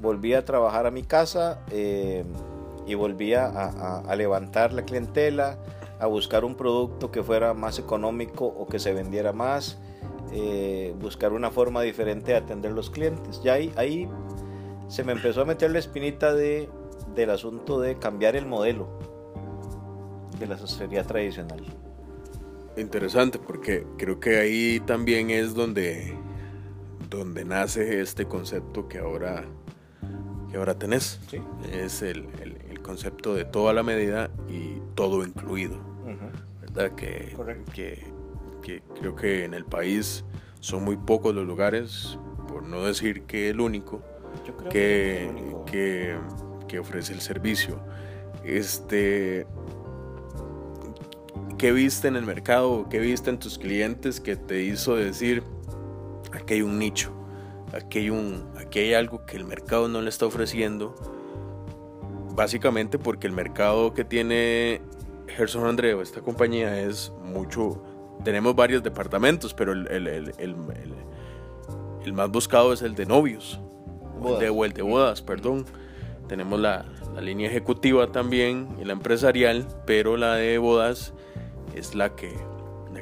volví 0.00 0.32
a 0.32 0.44
trabajar 0.44 0.86
a 0.86 0.92
mi 0.92 1.02
casa 1.02 1.60
eh, 1.72 2.24
y 2.86 2.94
volví 2.94 3.34
a, 3.34 4.02
levantar 4.16 4.72
la 4.72 4.84
clientela, 4.84 5.58
a 5.98 6.06
buscar 6.06 6.44
un 6.44 6.54
producto 6.54 7.10
que 7.10 7.22
fuera 7.24 7.52
más 7.52 7.80
económico 7.80 8.46
o 8.46 8.66
que 8.66 8.78
se 8.78 8.94
vendiera 8.94 9.32
más, 9.32 9.76
eh, 10.32 10.94
buscar 11.00 11.32
una 11.32 11.50
forma 11.50 11.82
diferente 11.82 12.30
de 12.30 12.38
atender 12.38 12.70
los 12.70 12.88
clientes. 12.88 13.42
Ya 13.42 13.54
ahí, 13.54 13.72
ahí 13.76 14.08
se 14.86 15.02
me 15.02 15.12
empezó 15.12 15.42
a 15.42 15.44
meter 15.44 15.72
la 15.72 15.80
espinita 15.80 16.32
de, 16.32 16.68
del 17.16 17.30
asunto 17.30 17.80
de 17.80 17.98
cambiar 17.98 18.36
el 18.36 18.46
modelo 18.46 18.86
de 20.38 20.46
la 20.46 20.56
sastrería 20.56 21.02
tradicional 21.02 21.64
interesante 22.76 23.38
porque 23.38 23.86
creo 23.98 24.20
que 24.20 24.38
ahí 24.38 24.80
también 24.80 25.30
es 25.30 25.54
donde, 25.54 26.14
donde 27.10 27.44
nace 27.44 28.00
este 28.00 28.26
concepto 28.26 28.88
que 28.88 28.98
ahora, 28.98 29.44
que 30.50 30.56
ahora 30.56 30.78
tenés. 30.78 31.20
Es 31.72 32.02
el, 32.02 32.26
el, 32.40 32.54
concepto 32.82 33.34
de 33.34 33.46
toda 33.46 33.72
la 33.72 33.82
medida 33.82 34.30
y 34.46 34.78
todo 34.94 35.24
incluido. 35.24 35.78
¿Verdad? 36.60 36.94
Que, 36.94 37.34
que, 37.72 38.04
que, 38.62 38.82
creo 39.00 39.16
que 39.16 39.44
en 39.44 39.54
el 39.54 39.64
país 39.64 40.22
son 40.60 40.84
muy 40.84 40.98
pocos 40.98 41.34
los 41.34 41.46
lugares, 41.46 42.18
por 42.46 42.62
no 42.62 42.82
decir 42.82 43.22
que 43.22 43.48
el 43.48 43.60
único, 43.60 44.02
que, 44.68 45.30
que, 45.64 46.18
que 46.68 46.78
ofrece 46.78 47.14
el 47.14 47.22
servicio. 47.22 47.80
Este, 48.44 49.46
¿Qué 51.58 51.70
viste 51.70 52.08
en 52.08 52.16
el 52.16 52.26
mercado? 52.26 52.88
¿Qué 52.90 52.98
viste 52.98 53.30
en 53.30 53.38
tus 53.38 53.58
clientes 53.58 54.20
que 54.20 54.34
te 54.36 54.62
hizo 54.62 54.96
decir, 54.96 55.44
aquí 56.32 56.54
hay 56.54 56.62
un 56.62 56.78
nicho, 56.78 57.12
aquí 57.72 58.00
hay, 58.00 58.10
un, 58.10 58.44
aquí 58.58 58.80
hay 58.80 58.94
algo 58.94 59.24
que 59.24 59.36
el 59.36 59.44
mercado 59.44 59.86
no 59.88 60.02
le 60.02 60.08
está 60.08 60.26
ofreciendo? 60.26 60.96
Básicamente 62.34 62.98
porque 62.98 63.28
el 63.28 63.32
mercado 63.32 63.94
que 63.94 64.04
tiene 64.04 64.82
Gerson 65.28 65.66
Andreo, 65.66 66.02
esta 66.02 66.20
compañía, 66.20 66.80
es 66.80 67.12
mucho... 67.22 67.82
Tenemos 68.24 68.56
varios 68.56 68.82
departamentos, 68.82 69.54
pero 69.54 69.72
el, 69.72 70.32
el, 70.38 70.56
más 72.12 72.30
buscado 72.30 72.72
es 72.72 72.82
el 72.82 72.94
de 72.94 73.06
novios, 73.06 73.60
o 74.20 74.34
el 74.64 74.72
de, 74.72 74.82
bodas, 74.82 75.22
perdón. 75.22 75.66
Tenemos 76.28 76.58
la, 76.58 76.84
la 77.14 77.20
línea 77.20 77.48
ejecutiva 77.48 78.10
también 78.10 78.68
y 78.80 78.84
la 78.84 78.94
empresarial, 78.94 79.66
pero 79.86 80.16
la 80.16 80.34
de 80.34 80.58
bodas 80.58 81.12
es 81.76 81.94
la 81.94 82.14
que, 82.14 82.34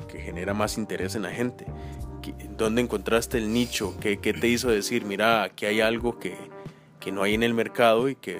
que 0.00 0.20
genera 0.20 0.54
más 0.54 0.78
interés 0.78 1.14
en 1.14 1.22
la 1.22 1.30
gente. 1.30 1.66
¿Dónde 2.56 2.82
encontraste 2.82 3.38
el 3.38 3.52
nicho? 3.52 3.94
¿Qué, 4.00 4.16
te 4.16 4.48
hizo 4.48 4.70
decir, 4.70 5.04
mira, 5.04 5.42
aquí 5.42 5.66
hay 5.66 5.80
algo 5.80 6.18
que, 6.18 6.36
no 7.12 7.22
hay 7.22 7.34
en 7.34 7.42
el 7.42 7.54
mercado 7.54 8.08
y 8.08 8.14
que 8.14 8.38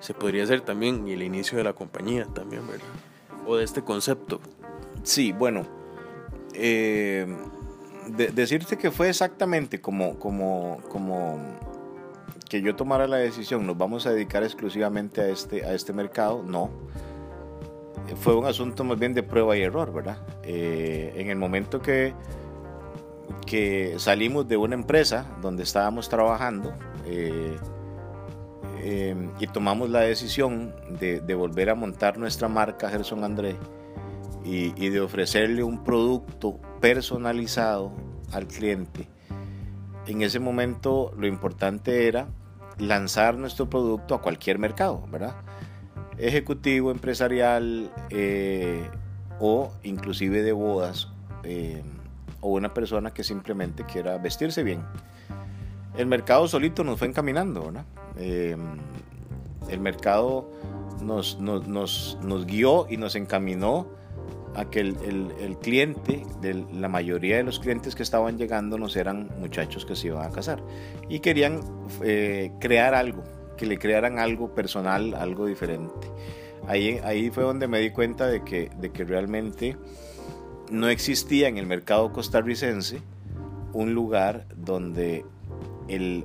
se 0.00 0.14
podría 0.14 0.44
hacer 0.44 0.60
también? 0.60 1.06
Y 1.08 1.12
el 1.12 1.22
inicio 1.22 1.58
de 1.58 1.64
la 1.64 1.72
compañía 1.72 2.26
también, 2.26 2.66
¿verdad? 2.66 2.86
O 3.46 3.56
de 3.56 3.64
este 3.64 3.82
concepto. 3.82 4.40
Sí, 5.02 5.32
bueno, 5.32 5.66
eh, 6.54 7.26
decirte 8.34 8.76
que 8.76 8.90
fue 8.90 9.08
exactamente 9.08 9.80
como, 9.80 10.18
como, 10.18 10.80
como 10.88 11.40
que 12.48 12.62
yo 12.62 12.76
tomara 12.76 13.08
la 13.08 13.16
decisión, 13.16 13.66
nos 13.66 13.76
vamos 13.76 14.06
a 14.06 14.12
dedicar 14.12 14.42
exclusivamente 14.44 15.20
a 15.20 15.28
este, 15.28 15.64
a 15.64 15.74
este 15.74 15.92
mercado, 15.92 16.42
no 16.42 16.70
fue 18.16 18.34
un 18.34 18.46
asunto 18.46 18.84
más 18.84 18.98
bien 18.98 19.14
de 19.14 19.22
prueba 19.22 19.56
y 19.56 19.62
error, 19.62 19.92
¿verdad? 19.92 20.18
Eh, 20.42 21.12
en 21.16 21.30
el 21.30 21.36
momento 21.36 21.80
que, 21.80 22.14
que 23.46 23.94
salimos 23.98 24.48
de 24.48 24.56
una 24.56 24.74
empresa 24.74 25.26
donde 25.40 25.62
estábamos 25.62 26.08
trabajando 26.08 26.72
eh, 27.06 27.56
eh, 28.80 29.28
y 29.38 29.46
tomamos 29.48 29.90
la 29.90 30.00
decisión 30.00 30.74
de, 30.98 31.34
volver 31.34 31.70
a 31.70 31.74
montar 31.74 32.18
nuestra 32.18 32.48
marca 32.48 32.88
Gerson 32.88 33.24
André 33.24 33.56
y, 34.44 34.72
y 34.82 34.88
de 34.88 35.00
ofrecerle 35.00 35.62
un 35.62 35.84
producto 35.84 36.58
personalizado 36.80 37.92
al 38.32 38.46
cliente, 38.46 39.08
en 40.06 40.22
ese 40.22 40.38
momento 40.38 41.12
lo 41.16 41.26
importante 41.26 42.08
era 42.08 42.28
lanzar 42.78 43.36
nuestro 43.36 43.68
producto 43.68 44.14
a 44.14 44.22
cualquier 44.22 44.58
mercado, 44.58 45.04
¿verdad? 45.10 45.36
Ejecutivo, 46.18 46.90
empresarial 46.90 47.90
eh, 48.10 48.88
o 49.40 49.72
inclusive 49.84 50.42
de 50.42 50.52
bodas 50.52 51.08
eh, 51.44 51.82
o 52.40 52.50
una 52.50 52.74
persona 52.74 53.12
que 53.12 53.24
simplemente 53.24 53.84
quiera 53.84 54.18
vestirse 54.18 54.62
bien. 54.62 54.82
El 55.96 56.06
mercado 56.06 56.46
solito 56.46 56.84
nos 56.84 56.98
fue 56.98 57.08
encaminando, 57.08 57.72
eh, 58.16 58.56
el 59.68 59.80
mercado 59.80 60.50
nos, 61.02 61.38
nos, 61.40 62.18
nos, 62.22 62.46
guió 62.46 62.86
y 62.88 62.96
nos 62.96 63.16
encaminó 63.16 63.88
a 64.54 64.70
que 64.70 64.80
el, 64.80 65.32
el, 65.40 65.58
cliente, 65.58 66.24
de 66.40 66.64
la 66.72 66.88
mayoría 66.88 67.36
de 67.36 67.42
los 67.42 67.58
clientes 67.58 67.94
que 67.94 68.02
estaban 68.02 68.38
llegando 68.38 68.78
nos 68.78 68.96
eran 68.96 69.28
muchachos 69.38 69.84
que 69.84 69.94
se 69.96 70.08
iban 70.08 70.24
a 70.24 70.30
casar 70.30 70.62
y 71.08 71.18
querían 71.20 71.60
crear 72.60 72.94
algo, 72.94 73.24
que 73.58 73.66
le 73.66 73.78
crearan 73.78 74.18
algo 74.18 74.54
personal, 74.54 75.14
algo 75.14 75.46
diferente. 75.46 76.08
Ahí, 76.66 76.98
ahí 77.04 77.30
fue 77.30 77.44
donde 77.44 77.68
me 77.68 77.80
di 77.80 77.90
cuenta 77.90 78.26
de 78.26 78.42
que, 78.42 78.70
de 78.78 78.90
que 78.90 79.04
realmente 79.04 79.76
no 80.70 80.88
existía 80.88 81.48
en 81.48 81.58
el 81.58 81.66
mercado 81.66 82.12
costarricense 82.12 83.02
un 83.72 83.94
lugar 83.94 84.46
donde 84.56 85.24
el 85.88 86.24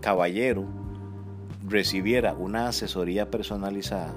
caballero 0.00 0.66
recibiera 1.66 2.34
una 2.34 2.68
asesoría 2.68 3.30
personalizada 3.30 4.14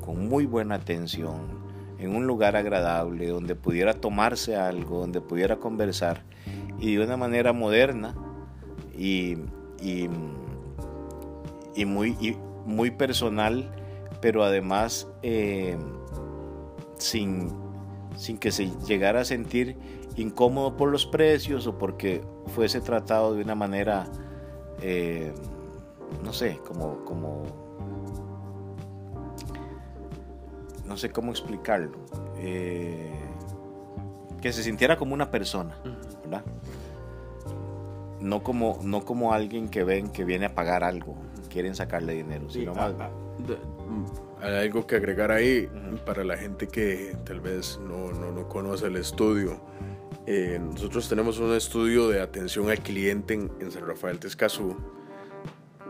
con 0.00 0.28
muy 0.28 0.46
buena 0.46 0.76
atención, 0.76 1.58
en 1.98 2.14
un 2.14 2.26
lugar 2.26 2.56
agradable, 2.56 3.26
donde 3.28 3.54
pudiera 3.54 3.94
tomarse 3.94 4.56
algo, 4.56 5.00
donde 5.00 5.20
pudiera 5.20 5.56
conversar 5.56 6.22
y 6.78 6.94
de 6.94 7.04
una 7.04 7.16
manera 7.16 7.52
moderna 7.52 8.14
y, 8.96 9.36
y, 9.82 10.08
muy, 11.86 12.36
muy 12.64 12.90
personal, 12.90 13.70
pero 14.20 14.44
además 14.44 15.08
eh, 15.22 15.76
sin, 16.98 17.52
sin 18.16 18.38
que 18.38 18.50
se 18.50 18.70
llegara 18.86 19.20
a 19.20 19.24
sentir 19.24 19.76
incómodo 20.16 20.76
por 20.76 20.90
los 20.90 21.06
precios 21.06 21.66
o 21.66 21.78
porque 21.78 22.22
fuese 22.48 22.80
tratado 22.80 23.34
de 23.34 23.42
una 23.42 23.54
manera, 23.54 24.06
eh, 24.82 25.32
no 26.24 26.32
sé, 26.32 26.58
como, 26.66 27.04
como, 27.04 27.42
no 30.86 30.96
sé 30.96 31.10
cómo 31.10 31.30
explicarlo, 31.30 31.98
eh, 32.38 33.12
que 34.40 34.52
se 34.52 34.62
sintiera 34.62 34.96
como 34.96 35.14
una 35.14 35.30
persona, 35.30 35.80
¿verdad? 36.22 36.44
No 38.20 38.42
como, 38.42 38.78
no 38.82 39.04
como 39.04 39.32
alguien 39.32 39.68
que 39.68 39.84
ven 39.84 40.10
que 40.10 40.24
viene 40.24 40.46
a 40.46 40.54
pagar 40.54 40.82
algo, 40.82 41.16
quieren 41.48 41.74
sacarle 41.74 42.14
dinero, 42.14 42.48
sino 42.50 42.74
más... 42.74 42.94
Hay 44.40 44.54
algo 44.54 44.86
que 44.86 44.96
agregar 44.96 45.32
ahí 45.32 45.68
para 46.06 46.22
la 46.22 46.36
gente 46.36 46.68
que 46.68 47.16
tal 47.24 47.40
vez 47.40 47.80
no, 47.82 48.12
no, 48.12 48.30
no 48.30 48.48
conoce 48.48 48.86
el 48.86 48.96
estudio. 48.96 49.60
Eh, 50.26 50.60
nosotros 50.62 51.08
tenemos 51.08 51.38
un 51.40 51.54
estudio 51.54 52.08
de 52.08 52.20
atención 52.20 52.70
al 52.70 52.78
cliente 52.80 53.34
en, 53.34 53.50
en 53.60 53.72
San 53.72 53.86
Rafael 53.86 54.18
Tescazú. 54.18 54.76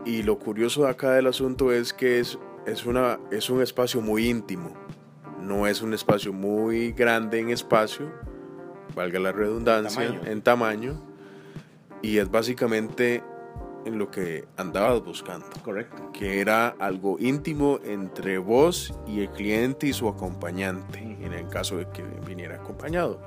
Y 0.05 0.23
lo 0.23 0.39
curioso 0.39 0.83
de 0.83 0.89
acá 0.89 1.11
del 1.11 1.27
asunto 1.27 1.71
es 1.71 1.93
que 1.93 2.19
es, 2.19 2.39
es, 2.65 2.85
una, 2.85 3.19
es 3.31 3.49
un 3.49 3.61
espacio 3.61 4.01
muy 4.01 4.27
íntimo. 4.27 4.73
No 5.41 5.67
es 5.67 5.81
un 5.81 5.93
espacio 5.93 6.33
muy 6.33 6.91
grande 6.93 7.39
en 7.39 7.49
espacio, 7.49 8.11
valga 8.95 9.19
la 9.19 9.31
redundancia, 9.31 10.19
en 10.25 10.41
tamaño. 10.41 11.03
Y 12.01 12.17
es 12.17 12.31
básicamente 12.31 13.23
en 13.85 13.97
lo 13.97 14.11
que 14.11 14.45
andabas 14.57 15.03
buscando. 15.03 15.47
Correcto. 15.63 16.11
Que 16.11 16.41
era 16.41 16.69
algo 16.79 17.17
íntimo 17.19 17.79
entre 17.83 18.37
vos 18.37 18.93
y 19.07 19.21
el 19.21 19.29
cliente 19.29 19.87
y 19.87 19.93
su 19.93 20.07
acompañante, 20.07 20.99
en 20.99 21.33
el 21.33 21.47
caso 21.47 21.77
de 21.77 21.87
que 21.89 22.03
viniera 22.25 22.55
acompañado. 22.55 23.19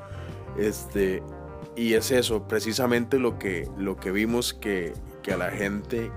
Este, 0.59 1.23
y 1.77 1.95
es 1.95 2.11
eso, 2.11 2.47
precisamente 2.47 3.19
lo 3.19 3.39
que, 3.39 3.69
lo 3.77 3.97
que 3.97 4.11
vimos 4.11 4.53
que, 4.55 4.93
que 5.23 5.33
a 5.33 5.37
la 5.37 5.51
gente 5.51 6.11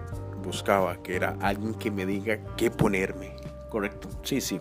buscaba, 0.44 1.02
que 1.02 1.16
era 1.16 1.38
alguien 1.42 1.74
que 1.74 1.92
me 1.92 2.06
diga 2.06 2.40
qué 2.58 2.70
ponerme. 2.70 3.36
Correcto, 3.70 4.10
sí, 4.24 4.42
sí. 4.42 4.60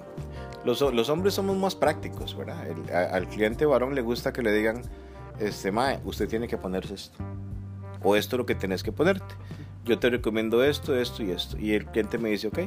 Los, 0.65 0.81
los 0.81 1.11
hombres 1.11 1.35
somos 1.35 1.57
más 1.57 1.75
prácticos, 1.75 2.37
¿verdad? 2.37 2.65
al 3.13 3.29
cliente 3.29 3.67
varón 3.67 3.95
le 3.95 4.01
gusta 4.01 4.33
que 4.33 4.43
le 4.43 4.51
digan, 4.51 4.83
este, 5.39 5.71
mae, 5.71 6.01
usted 6.05 6.27
tiene 6.29 6.49
que 6.49 6.57
ponerse 6.57 6.95
esto. 6.95 7.19
O 8.03 8.17
esto 8.17 8.37
es 8.37 8.39
lo 8.39 8.47
que 8.47 8.55
tenés 8.55 8.83
que 8.83 8.93
ponerte 8.93 9.35
yo 9.85 9.99
te 9.99 10.11
recomiendo 10.11 10.65
esto, 10.65 10.97
esto 10.97 11.23
y 11.23 11.31
esto. 11.31 11.59
Y 11.59 11.73
el 11.73 11.87
cliente 11.87 12.19
me 12.19 12.31
dice, 12.31 12.49
ok. 12.49 12.59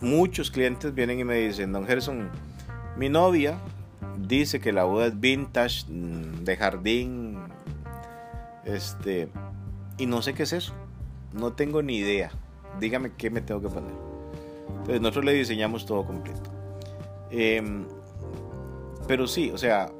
muchos 0.00 0.50
clientes 0.50 0.94
vienen 0.94 1.20
y 1.20 1.24
me 1.24 1.36
dicen, 1.36 1.72
don 1.72 1.86
Gerson, 1.86 2.30
mi 2.96 3.08
novia 3.08 3.58
dice 4.18 4.60
que 4.60 4.72
la 4.72 4.84
boda 4.84 5.06
es 5.06 5.20
vintage, 5.20 5.84
mm, 5.88 6.44
de 6.44 6.56
jardín, 6.56 7.38
este, 8.64 9.28
y 9.98 10.06
no 10.06 10.22
sé 10.22 10.34
qué 10.34 10.44
es 10.44 10.52
eso. 10.52 10.74
No 11.32 11.52
tengo 11.52 11.82
ni 11.82 11.98
idea. 11.98 12.30
Dígame 12.80 13.12
qué 13.16 13.30
me 13.30 13.40
tengo 13.40 13.60
que 13.60 13.68
poner. 13.68 13.92
Entonces 14.68 15.00
nosotros 15.00 15.24
le 15.24 15.32
diseñamos 15.34 15.86
todo 15.86 16.04
completo. 16.04 16.50
Em, 17.30 17.84
pero 19.06 19.26
sí, 19.26 19.50
o 19.52 19.58
sea, 19.58 19.90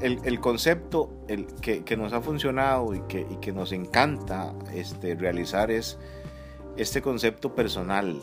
el, 0.00 0.40
concepto 0.40 1.10
el, 1.28 1.46
que, 1.46 1.96
nos 1.96 2.12
ha 2.12 2.20
funcionado 2.20 2.94
y 2.94 3.00
que, 3.02 3.26
que 3.40 3.52
nos 3.52 3.72
encanta 3.72 4.54
este, 4.74 5.14
realizar 5.14 5.70
es 5.70 5.98
este 6.76 7.02
concepto 7.02 7.54
personal 7.54 8.20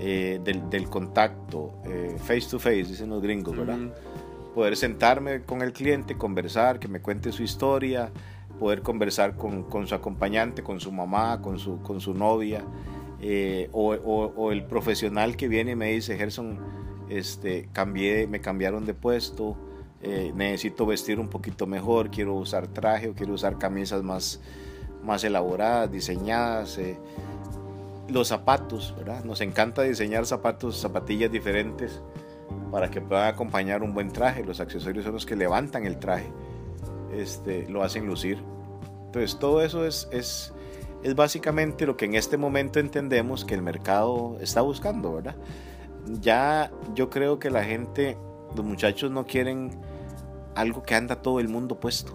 eh, 0.00 0.40
del, 0.42 0.88
contacto, 0.88 1.74
eh, 1.84 2.16
face 2.18 2.48
to 2.50 2.58
face, 2.58 2.84
dicen 2.84 3.10
los 3.10 3.22
gringos, 3.22 3.56
¿verdad? 3.56 3.78
Poder 4.52 4.76
sentarme 4.76 5.42
con 5.42 5.62
el 5.62 5.72
cliente, 5.72 6.16
conversar, 6.16 6.80
que 6.80 6.88
me 6.88 7.00
cuente 7.00 7.30
su 7.30 7.44
historia, 7.44 8.10
poder 8.58 8.82
conversar 8.82 9.36
con, 9.36 9.86
su 9.86 9.94
acompañante, 9.94 10.64
con 10.64 10.80
su 10.80 10.90
mamá, 10.90 11.40
con 11.40 11.58
su, 11.58 11.80
con 11.82 12.00
su 12.00 12.14
novia, 12.14 12.64
eh, 13.20 13.68
o, 13.70 13.92
o, 13.94 14.50
el 14.50 14.64
profesional 14.64 15.36
que 15.36 15.46
viene 15.46 15.72
y 15.72 15.76
me 15.76 15.92
dice, 15.92 16.16
Gerson, 16.16 16.58
este, 17.08 17.68
cambié, 17.72 18.26
me 18.26 18.40
cambiaron 18.40 18.84
de 18.84 18.94
puesto, 18.94 19.56
eh, 20.04 20.32
necesito 20.34 20.84
vestir 20.84 21.20
un 21.20 21.28
poquito 21.28 21.66
mejor, 21.66 22.10
quiero 22.10 22.34
usar 22.34 22.66
traje 22.66 23.08
o 23.08 23.14
quiero 23.14 23.34
usar 23.34 23.56
camisas 23.56 24.02
más, 24.02 24.40
más 25.04 25.22
elaboradas, 25.22 25.92
diseñadas. 25.92 26.76
Eh. 26.78 26.98
Los 28.08 28.28
zapatos, 28.28 28.94
¿verdad? 28.98 29.22
Nos 29.24 29.40
encanta 29.40 29.82
diseñar 29.82 30.26
zapatos, 30.26 30.76
zapatillas 30.76 31.30
diferentes 31.30 32.02
para 32.72 32.90
que 32.90 33.00
puedan 33.00 33.28
acompañar 33.28 33.84
un 33.84 33.94
buen 33.94 34.10
traje. 34.10 34.42
Los 34.44 34.58
accesorios 34.58 35.04
son 35.04 35.14
los 35.14 35.24
que 35.24 35.36
levantan 35.36 35.86
el 35.86 35.98
traje, 35.98 36.32
este, 37.14 37.68
lo 37.68 37.84
hacen 37.84 38.04
lucir. 38.04 38.42
Entonces 39.06 39.38
todo 39.38 39.62
eso 39.62 39.86
es, 39.86 40.08
es, 40.10 40.52
es 41.04 41.14
básicamente 41.14 41.86
lo 41.86 41.96
que 41.96 42.06
en 42.06 42.16
este 42.16 42.36
momento 42.36 42.80
entendemos 42.80 43.44
que 43.44 43.54
el 43.54 43.62
mercado 43.62 44.36
está 44.40 44.62
buscando, 44.62 45.14
¿verdad? 45.14 45.36
Ya 46.20 46.72
yo 46.94 47.08
creo 47.08 47.38
que 47.38 47.50
la 47.50 47.62
gente, 47.62 48.18
los 48.56 48.64
muchachos 48.64 49.12
no 49.12 49.26
quieren 49.26 49.70
algo 50.54 50.82
que 50.82 50.94
anda 50.94 51.22
todo 51.22 51.40
el 51.40 51.48
mundo 51.48 51.78
puesto, 51.78 52.12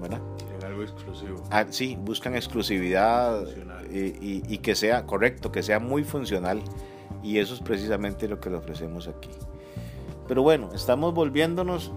¿verdad? 0.00 0.20
algo 0.64 0.82
exclusivo. 0.82 1.42
Ah, 1.50 1.66
sí, 1.70 1.96
buscan 2.00 2.34
exclusividad 2.34 3.46
y, 3.90 4.42
y, 4.46 4.58
que 4.58 4.74
sea 4.74 5.06
correcto, 5.06 5.50
que 5.50 5.62
sea 5.62 5.78
muy 5.78 6.04
funcional. 6.04 6.60
Y 7.22 7.38
eso 7.38 7.54
es 7.54 7.60
precisamente 7.60 8.28
lo 8.28 8.38
que 8.38 8.50
le 8.50 8.56
ofrecemos 8.56 9.08
aquí. 9.08 9.30
Pero 10.26 10.42
bueno, 10.42 10.70
estamos 10.74 11.14
volviéndonos 11.14 11.90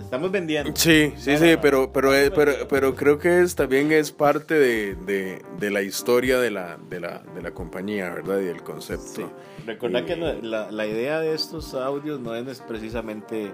estamos 0.00 0.30
vendiendo. 0.30 0.72
Sí, 0.74 1.12
sí, 1.16 1.36
sí, 1.36 1.56
pero, 1.60 1.92
pero, 1.92 2.10
pero, 2.34 2.52
pero, 2.68 2.94
creo 2.94 3.18
que 3.18 3.42
es, 3.42 3.54
también 3.54 3.90
es 3.92 4.12
parte 4.12 4.54
de, 4.54 4.94
de, 4.94 5.42
de 5.58 5.70
la 5.70 5.82
historia 5.82 6.38
de 6.38 6.50
la, 6.50 6.78
de, 6.88 7.00
la, 7.00 7.22
de 7.34 7.42
la 7.42 7.50
compañía, 7.52 8.10
¿verdad? 8.10 8.40
Y 8.40 8.44
del 8.44 8.62
concepto. 8.62 9.30
Recordad 9.66 10.04
que 10.04 10.16
la, 10.16 10.70
la, 10.70 10.86
idea 10.86 11.20
de 11.20 11.34
estos 11.34 11.74
audios 11.74 12.20
no 12.20 12.34
es 12.34 12.60
precisamente 12.60 13.52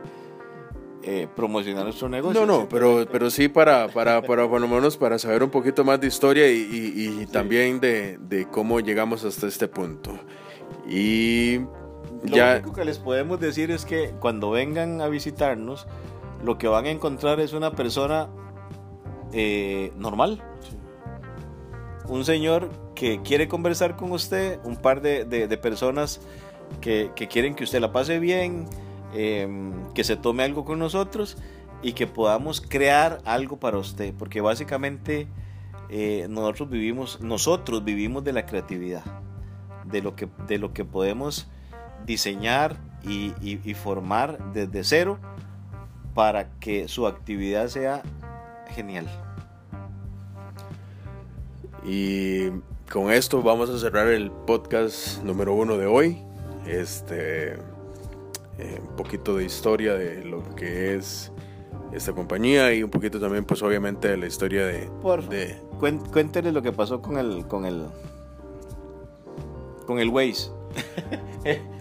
eh, 1.07 1.29
promocionar 1.37 1.85
nuestro 1.85 2.09
negocio. 2.09 2.47
No, 2.47 2.61
no, 2.61 2.69
pero, 2.69 3.07
pero 3.13 3.29
sí 3.29 3.49
para, 3.49 3.89
para, 3.89 4.23
para, 4.23 4.49
por 4.49 4.59
lo 4.59 4.67
menos 4.67 4.97
para 4.97 5.19
saber 5.19 5.43
un 5.43 5.51
poquito 5.51 5.85
más 5.85 6.01
de 6.01 6.07
historia 6.07 6.51
y, 6.51 7.27
también 7.31 7.79
de, 7.79 8.17
de, 8.19 8.49
cómo 8.49 8.81
llegamos 8.81 9.23
hasta 9.23 9.47
este 9.47 9.69
punto. 9.69 10.19
Y 10.89 11.59
lo 12.23 12.53
único 12.53 12.73
que 12.73 12.87
les 12.87 12.99
podemos 12.99 13.39
decir 13.39 13.71
es 13.71 13.85
que 13.85 14.15
cuando 14.19 14.51
vengan 14.51 15.03
a 15.03 15.09
visitarnos, 15.09 15.87
lo 16.43 16.57
que 16.57 16.69
van 16.69 16.87
a 16.87 16.91
encontrar 16.91 17.39
es 17.39 17.53
una 17.53 17.73
persona 17.73 18.31
eh, 19.35 19.93
normal. 19.99 20.43
Un 22.09 22.25
señor 22.25 22.71
que 22.95 23.21
quiere 23.23 23.47
conversar 23.47 23.97
con 23.97 24.11
usted, 24.13 24.59
un 24.65 24.77
par 24.77 25.03
de, 25.03 25.27
de, 25.27 25.59
personas 25.59 26.23
que, 26.81 27.11
que 27.15 27.29
quieren 27.29 27.55
que 27.55 27.65
usted 27.65 27.81
la 27.81 27.93
pase 27.93 28.19
bien, 28.19 28.69
Em, 29.17 29.93
que 29.95 30.03
se 30.03 30.17
tome 30.17 30.43
algo 30.43 30.65
con 30.65 30.81
nosotros 30.81 31.37
y 31.83 31.93
que 31.93 32.09
podamos 32.09 32.61
crear 32.61 33.21
algo 33.25 33.59
para 33.59 33.79
usted, 33.79 34.13
porque 34.19 34.41
básicamente 34.41 35.29
eh, 35.89 36.27
nosotros 36.29 36.69
vivimos, 36.69 37.21
nosotros 37.21 37.85
vivimos 37.85 38.25
de 38.25 38.33
la 38.33 38.45
creatividad, 38.45 39.05
de 39.85 40.03
lo 40.03 40.17
que, 40.17 40.29
de 40.49 40.59
lo 40.59 40.73
que 40.73 40.85
podemos 40.85 41.47
diseñar 42.05 42.77
y, 43.05 43.75
formar 43.75 44.53
desde 44.53 44.83
cero 44.83 45.19
para 46.15 46.51
que 46.59 46.89
su 46.89 47.07
actividad 47.07 47.69
sea 47.69 48.03
genial. 48.75 49.07
Y 51.85 52.49
con 52.91 53.13
esto 53.13 53.43
vamos 53.43 53.71
a 53.71 53.79
cerrar 53.79 54.09
el 54.09 54.33
podcast 54.33 55.23
número 55.23 55.55
uno 55.55 55.77
de 55.77 55.87
hoy. 55.87 56.19
Este, 56.67 57.59
eh, 58.59 58.81
un 58.81 58.97
poquito 58.97 59.37
de 59.37 59.45
historia 59.45 59.95
de 59.95 60.25
lo 60.25 60.43
que 60.55 60.95
es 60.95 61.33
esta 61.93 62.13
compañía 62.13 62.73
y 62.75 62.83
un 62.83 62.91
poquito 62.91 63.21
también 63.21 63.45
pues 63.45 63.63
obviamente 63.63 64.09
de 64.09 64.17
la 64.17 64.27
historia 64.27 64.67
de... 64.67 64.91
Por 65.01 65.29
de... 65.29 65.61
Lo 66.53 66.63
que 66.63 66.73
pasó 66.73 67.01
con 67.03 67.19
el... 67.19 67.47
con 67.47 67.67
el... 67.67 67.87
con 69.87 69.99
el 69.99 70.09
Waze. 70.09 70.51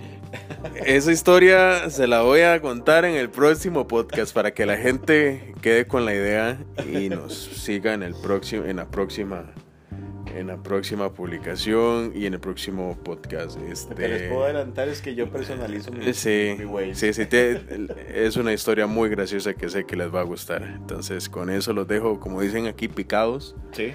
Esa 0.85 1.11
historia 1.11 1.89
se 1.89 2.07
la 2.07 2.21
voy 2.21 2.41
a 2.41 2.59
contar 2.61 3.05
en 3.05 3.15
el 3.15 3.29
próximo 3.29 3.87
podcast 3.87 4.33
para 4.33 4.53
que 4.53 4.65
la 4.65 4.77
gente 4.77 5.53
quede 5.61 5.85
con 5.85 6.05
la 6.05 6.13
idea 6.13 6.59
y 6.91 7.09
nos 7.09 7.33
siga 7.33 7.93
en 7.93 8.03
el 8.03 8.15
próximo 8.15 8.65
en 8.65 8.77
la 8.77 8.85
próxima 8.85 9.53
en 10.35 10.47
la 10.47 10.57
próxima 10.61 11.11
publicación 11.13 12.11
y 12.15 12.25
en 12.25 12.33
el 12.33 12.39
próximo 12.39 12.97
podcast. 13.03 13.59
Este, 13.61 13.89
Lo 13.91 13.95
que 13.95 14.07
les 14.07 14.29
puedo 14.29 14.43
adelantar 14.45 14.87
es 14.89 15.01
que 15.01 15.15
yo 15.15 15.29
personalizo 15.29 15.91
mi, 15.91 16.13
Sí, 16.13 16.55
mi 16.59 16.95
sí, 16.95 17.13
sí, 17.13 17.25
te- 17.25 17.61
es 18.13 18.35
una 18.37 18.53
historia 18.53 18.87
muy 18.87 19.09
graciosa 19.09 19.53
que 19.53 19.69
sé 19.69 19.85
que 19.85 19.95
les 19.95 20.13
va 20.13 20.21
a 20.21 20.23
gustar. 20.23 20.63
Entonces, 20.63 21.29
con 21.29 21.49
eso 21.49 21.73
los 21.73 21.87
dejo, 21.87 22.19
como 22.19 22.41
dicen 22.41 22.67
aquí, 22.67 22.87
picados. 22.87 23.55
Sí. 23.71 23.93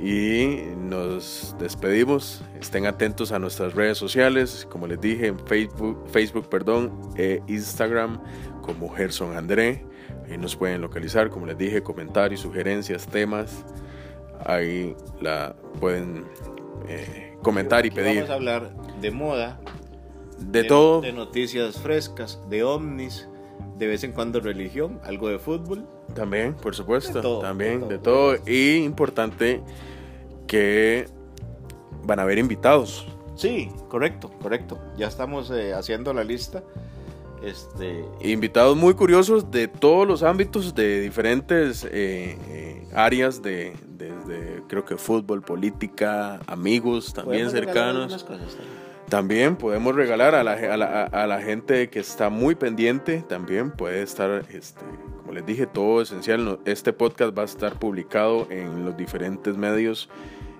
Y 0.00 0.58
nos 0.76 1.54
despedimos. 1.58 2.42
Estén 2.60 2.86
atentos 2.86 3.32
a 3.32 3.38
nuestras 3.38 3.74
redes 3.74 3.98
sociales, 3.98 4.66
como 4.70 4.86
les 4.86 5.00
dije, 5.00 5.28
en 5.28 5.38
Facebook, 5.46 6.06
Facebook 6.10 6.48
perdón, 6.48 6.92
e 7.16 7.42
Instagram 7.46 8.20
como 8.62 8.88
Gerson 8.88 9.36
André. 9.36 9.84
Ahí 10.28 10.38
nos 10.38 10.56
pueden 10.56 10.80
localizar, 10.80 11.28
como 11.30 11.46
les 11.46 11.58
dije, 11.58 11.82
comentarios, 11.82 12.40
sugerencias, 12.40 13.06
temas. 13.06 13.64
Ahí 14.44 14.94
la 15.20 15.54
pueden 15.80 16.24
eh, 16.88 17.36
comentar 17.42 17.86
y 17.86 17.90
pedir. 17.90 18.16
Vamos 18.16 18.30
a 18.30 18.34
hablar 18.34 18.76
de 19.00 19.10
moda, 19.10 19.60
De 20.38 20.64
todo, 20.64 21.00
de 21.00 21.12
noticias 21.12 21.78
frescas, 21.78 22.40
de 22.48 22.62
ovnis, 22.62 23.28
de 23.78 23.86
vez 23.86 24.04
en 24.04 24.12
cuando 24.12 24.40
religión, 24.40 25.00
algo 25.04 25.28
de 25.28 25.38
fútbol. 25.38 25.86
también, 26.14 26.54
por 26.54 26.74
supuesto. 26.74 27.14
De 27.14 27.22
todo, 27.22 27.40
también, 27.40 27.80
de 27.82 27.88
de 27.88 27.98
todo. 27.98 28.36
Y 28.46 28.76
importante 28.76 29.62
que 30.46 31.06
van 32.04 32.18
a 32.18 32.22
haber 32.22 32.38
invitados. 32.38 33.06
Sí, 33.34 33.70
correcto, 33.88 34.30
correcto. 34.40 34.78
Ya 34.96 35.08
estamos 35.08 35.50
eh, 35.50 35.74
haciendo 35.74 36.12
la 36.12 36.22
lista. 36.22 36.62
Este, 37.42 38.04
Invitados 38.22 38.76
muy 38.76 38.94
curiosos 38.94 39.50
de 39.50 39.68
todos 39.68 40.06
los 40.06 40.22
ámbitos, 40.22 40.74
de 40.74 41.00
diferentes 41.00 41.86
eh, 41.90 42.38
áreas, 42.94 43.42
de, 43.42 43.74
desde 43.88 44.62
creo 44.68 44.84
que 44.84 44.96
fútbol, 44.96 45.42
política, 45.42 46.40
amigos 46.46 47.12
también 47.12 47.50
cercanos. 47.50 48.24
cosas 48.24 48.56
también. 49.08 49.56
Podemos 49.56 49.94
regalar 49.94 50.34
a 50.34 50.42
la, 50.42 50.52
a, 50.52 50.76
la, 50.76 51.02
a 51.04 51.26
la 51.26 51.40
gente 51.40 51.88
que 51.90 52.00
está 52.00 52.30
muy 52.30 52.54
pendiente, 52.54 53.22
también 53.28 53.70
puede 53.70 54.02
estar, 54.02 54.44
este, 54.50 54.84
como 55.18 55.32
les 55.32 55.44
dije, 55.46 55.66
todo 55.66 56.02
esencial. 56.02 56.58
Este 56.64 56.92
podcast 56.92 57.36
va 57.36 57.42
a 57.42 57.46
estar 57.46 57.78
publicado 57.78 58.46
en 58.50 58.84
los 58.84 58.96
diferentes 58.96 59.56
medios 59.56 60.08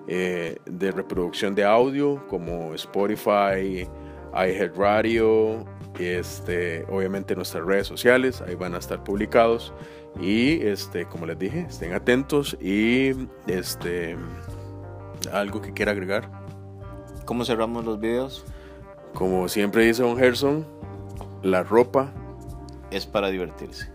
eh, 0.07 0.59
de 0.67 0.93
reproducción 0.93 1.55
de 1.55 1.65
audio, 1.65 2.27
como 2.29 2.75
Spotify, 2.75 3.89
iHeartRadio, 4.35 5.65
este, 5.99 6.85
obviamente 6.91 7.35
nuestras 7.35 7.65
redes 7.65 7.87
sociales, 7.87 8.43
ahí 8.43 8.55
van 8.55 8.75
a 8.75 8.79
estar 8.79 9.03
publicados. 9.03 9.73
Y 10.21 10.63
este, 10.67 11.07
como 11.07 11.27
les 11.27 11.39
dije, 11.39 11.67
estén 11.69 11.93
atentos 11.93 12.57
y 12.61 13.29
este 13.47 14.17
algo 15.33 15.61
que 15.61 15.73
quiera 15.73 15.93
agregar. 15.93 16.31
¿Cómo 17.25 17.45
cerramos 17.45 17.85
los 17.85 17.99
videos? 17.99 18.45
Como 19.15 19.49
siempre 19.49 19.85
dice 19.85 20.03
Don 20.03 20.17
Gerson, 20.17 20.67
la 21.43 21.63
ropa 21.63 22.13
es 22.91 23.07
para 23.07 23.29
divertirse. 23.29 23.91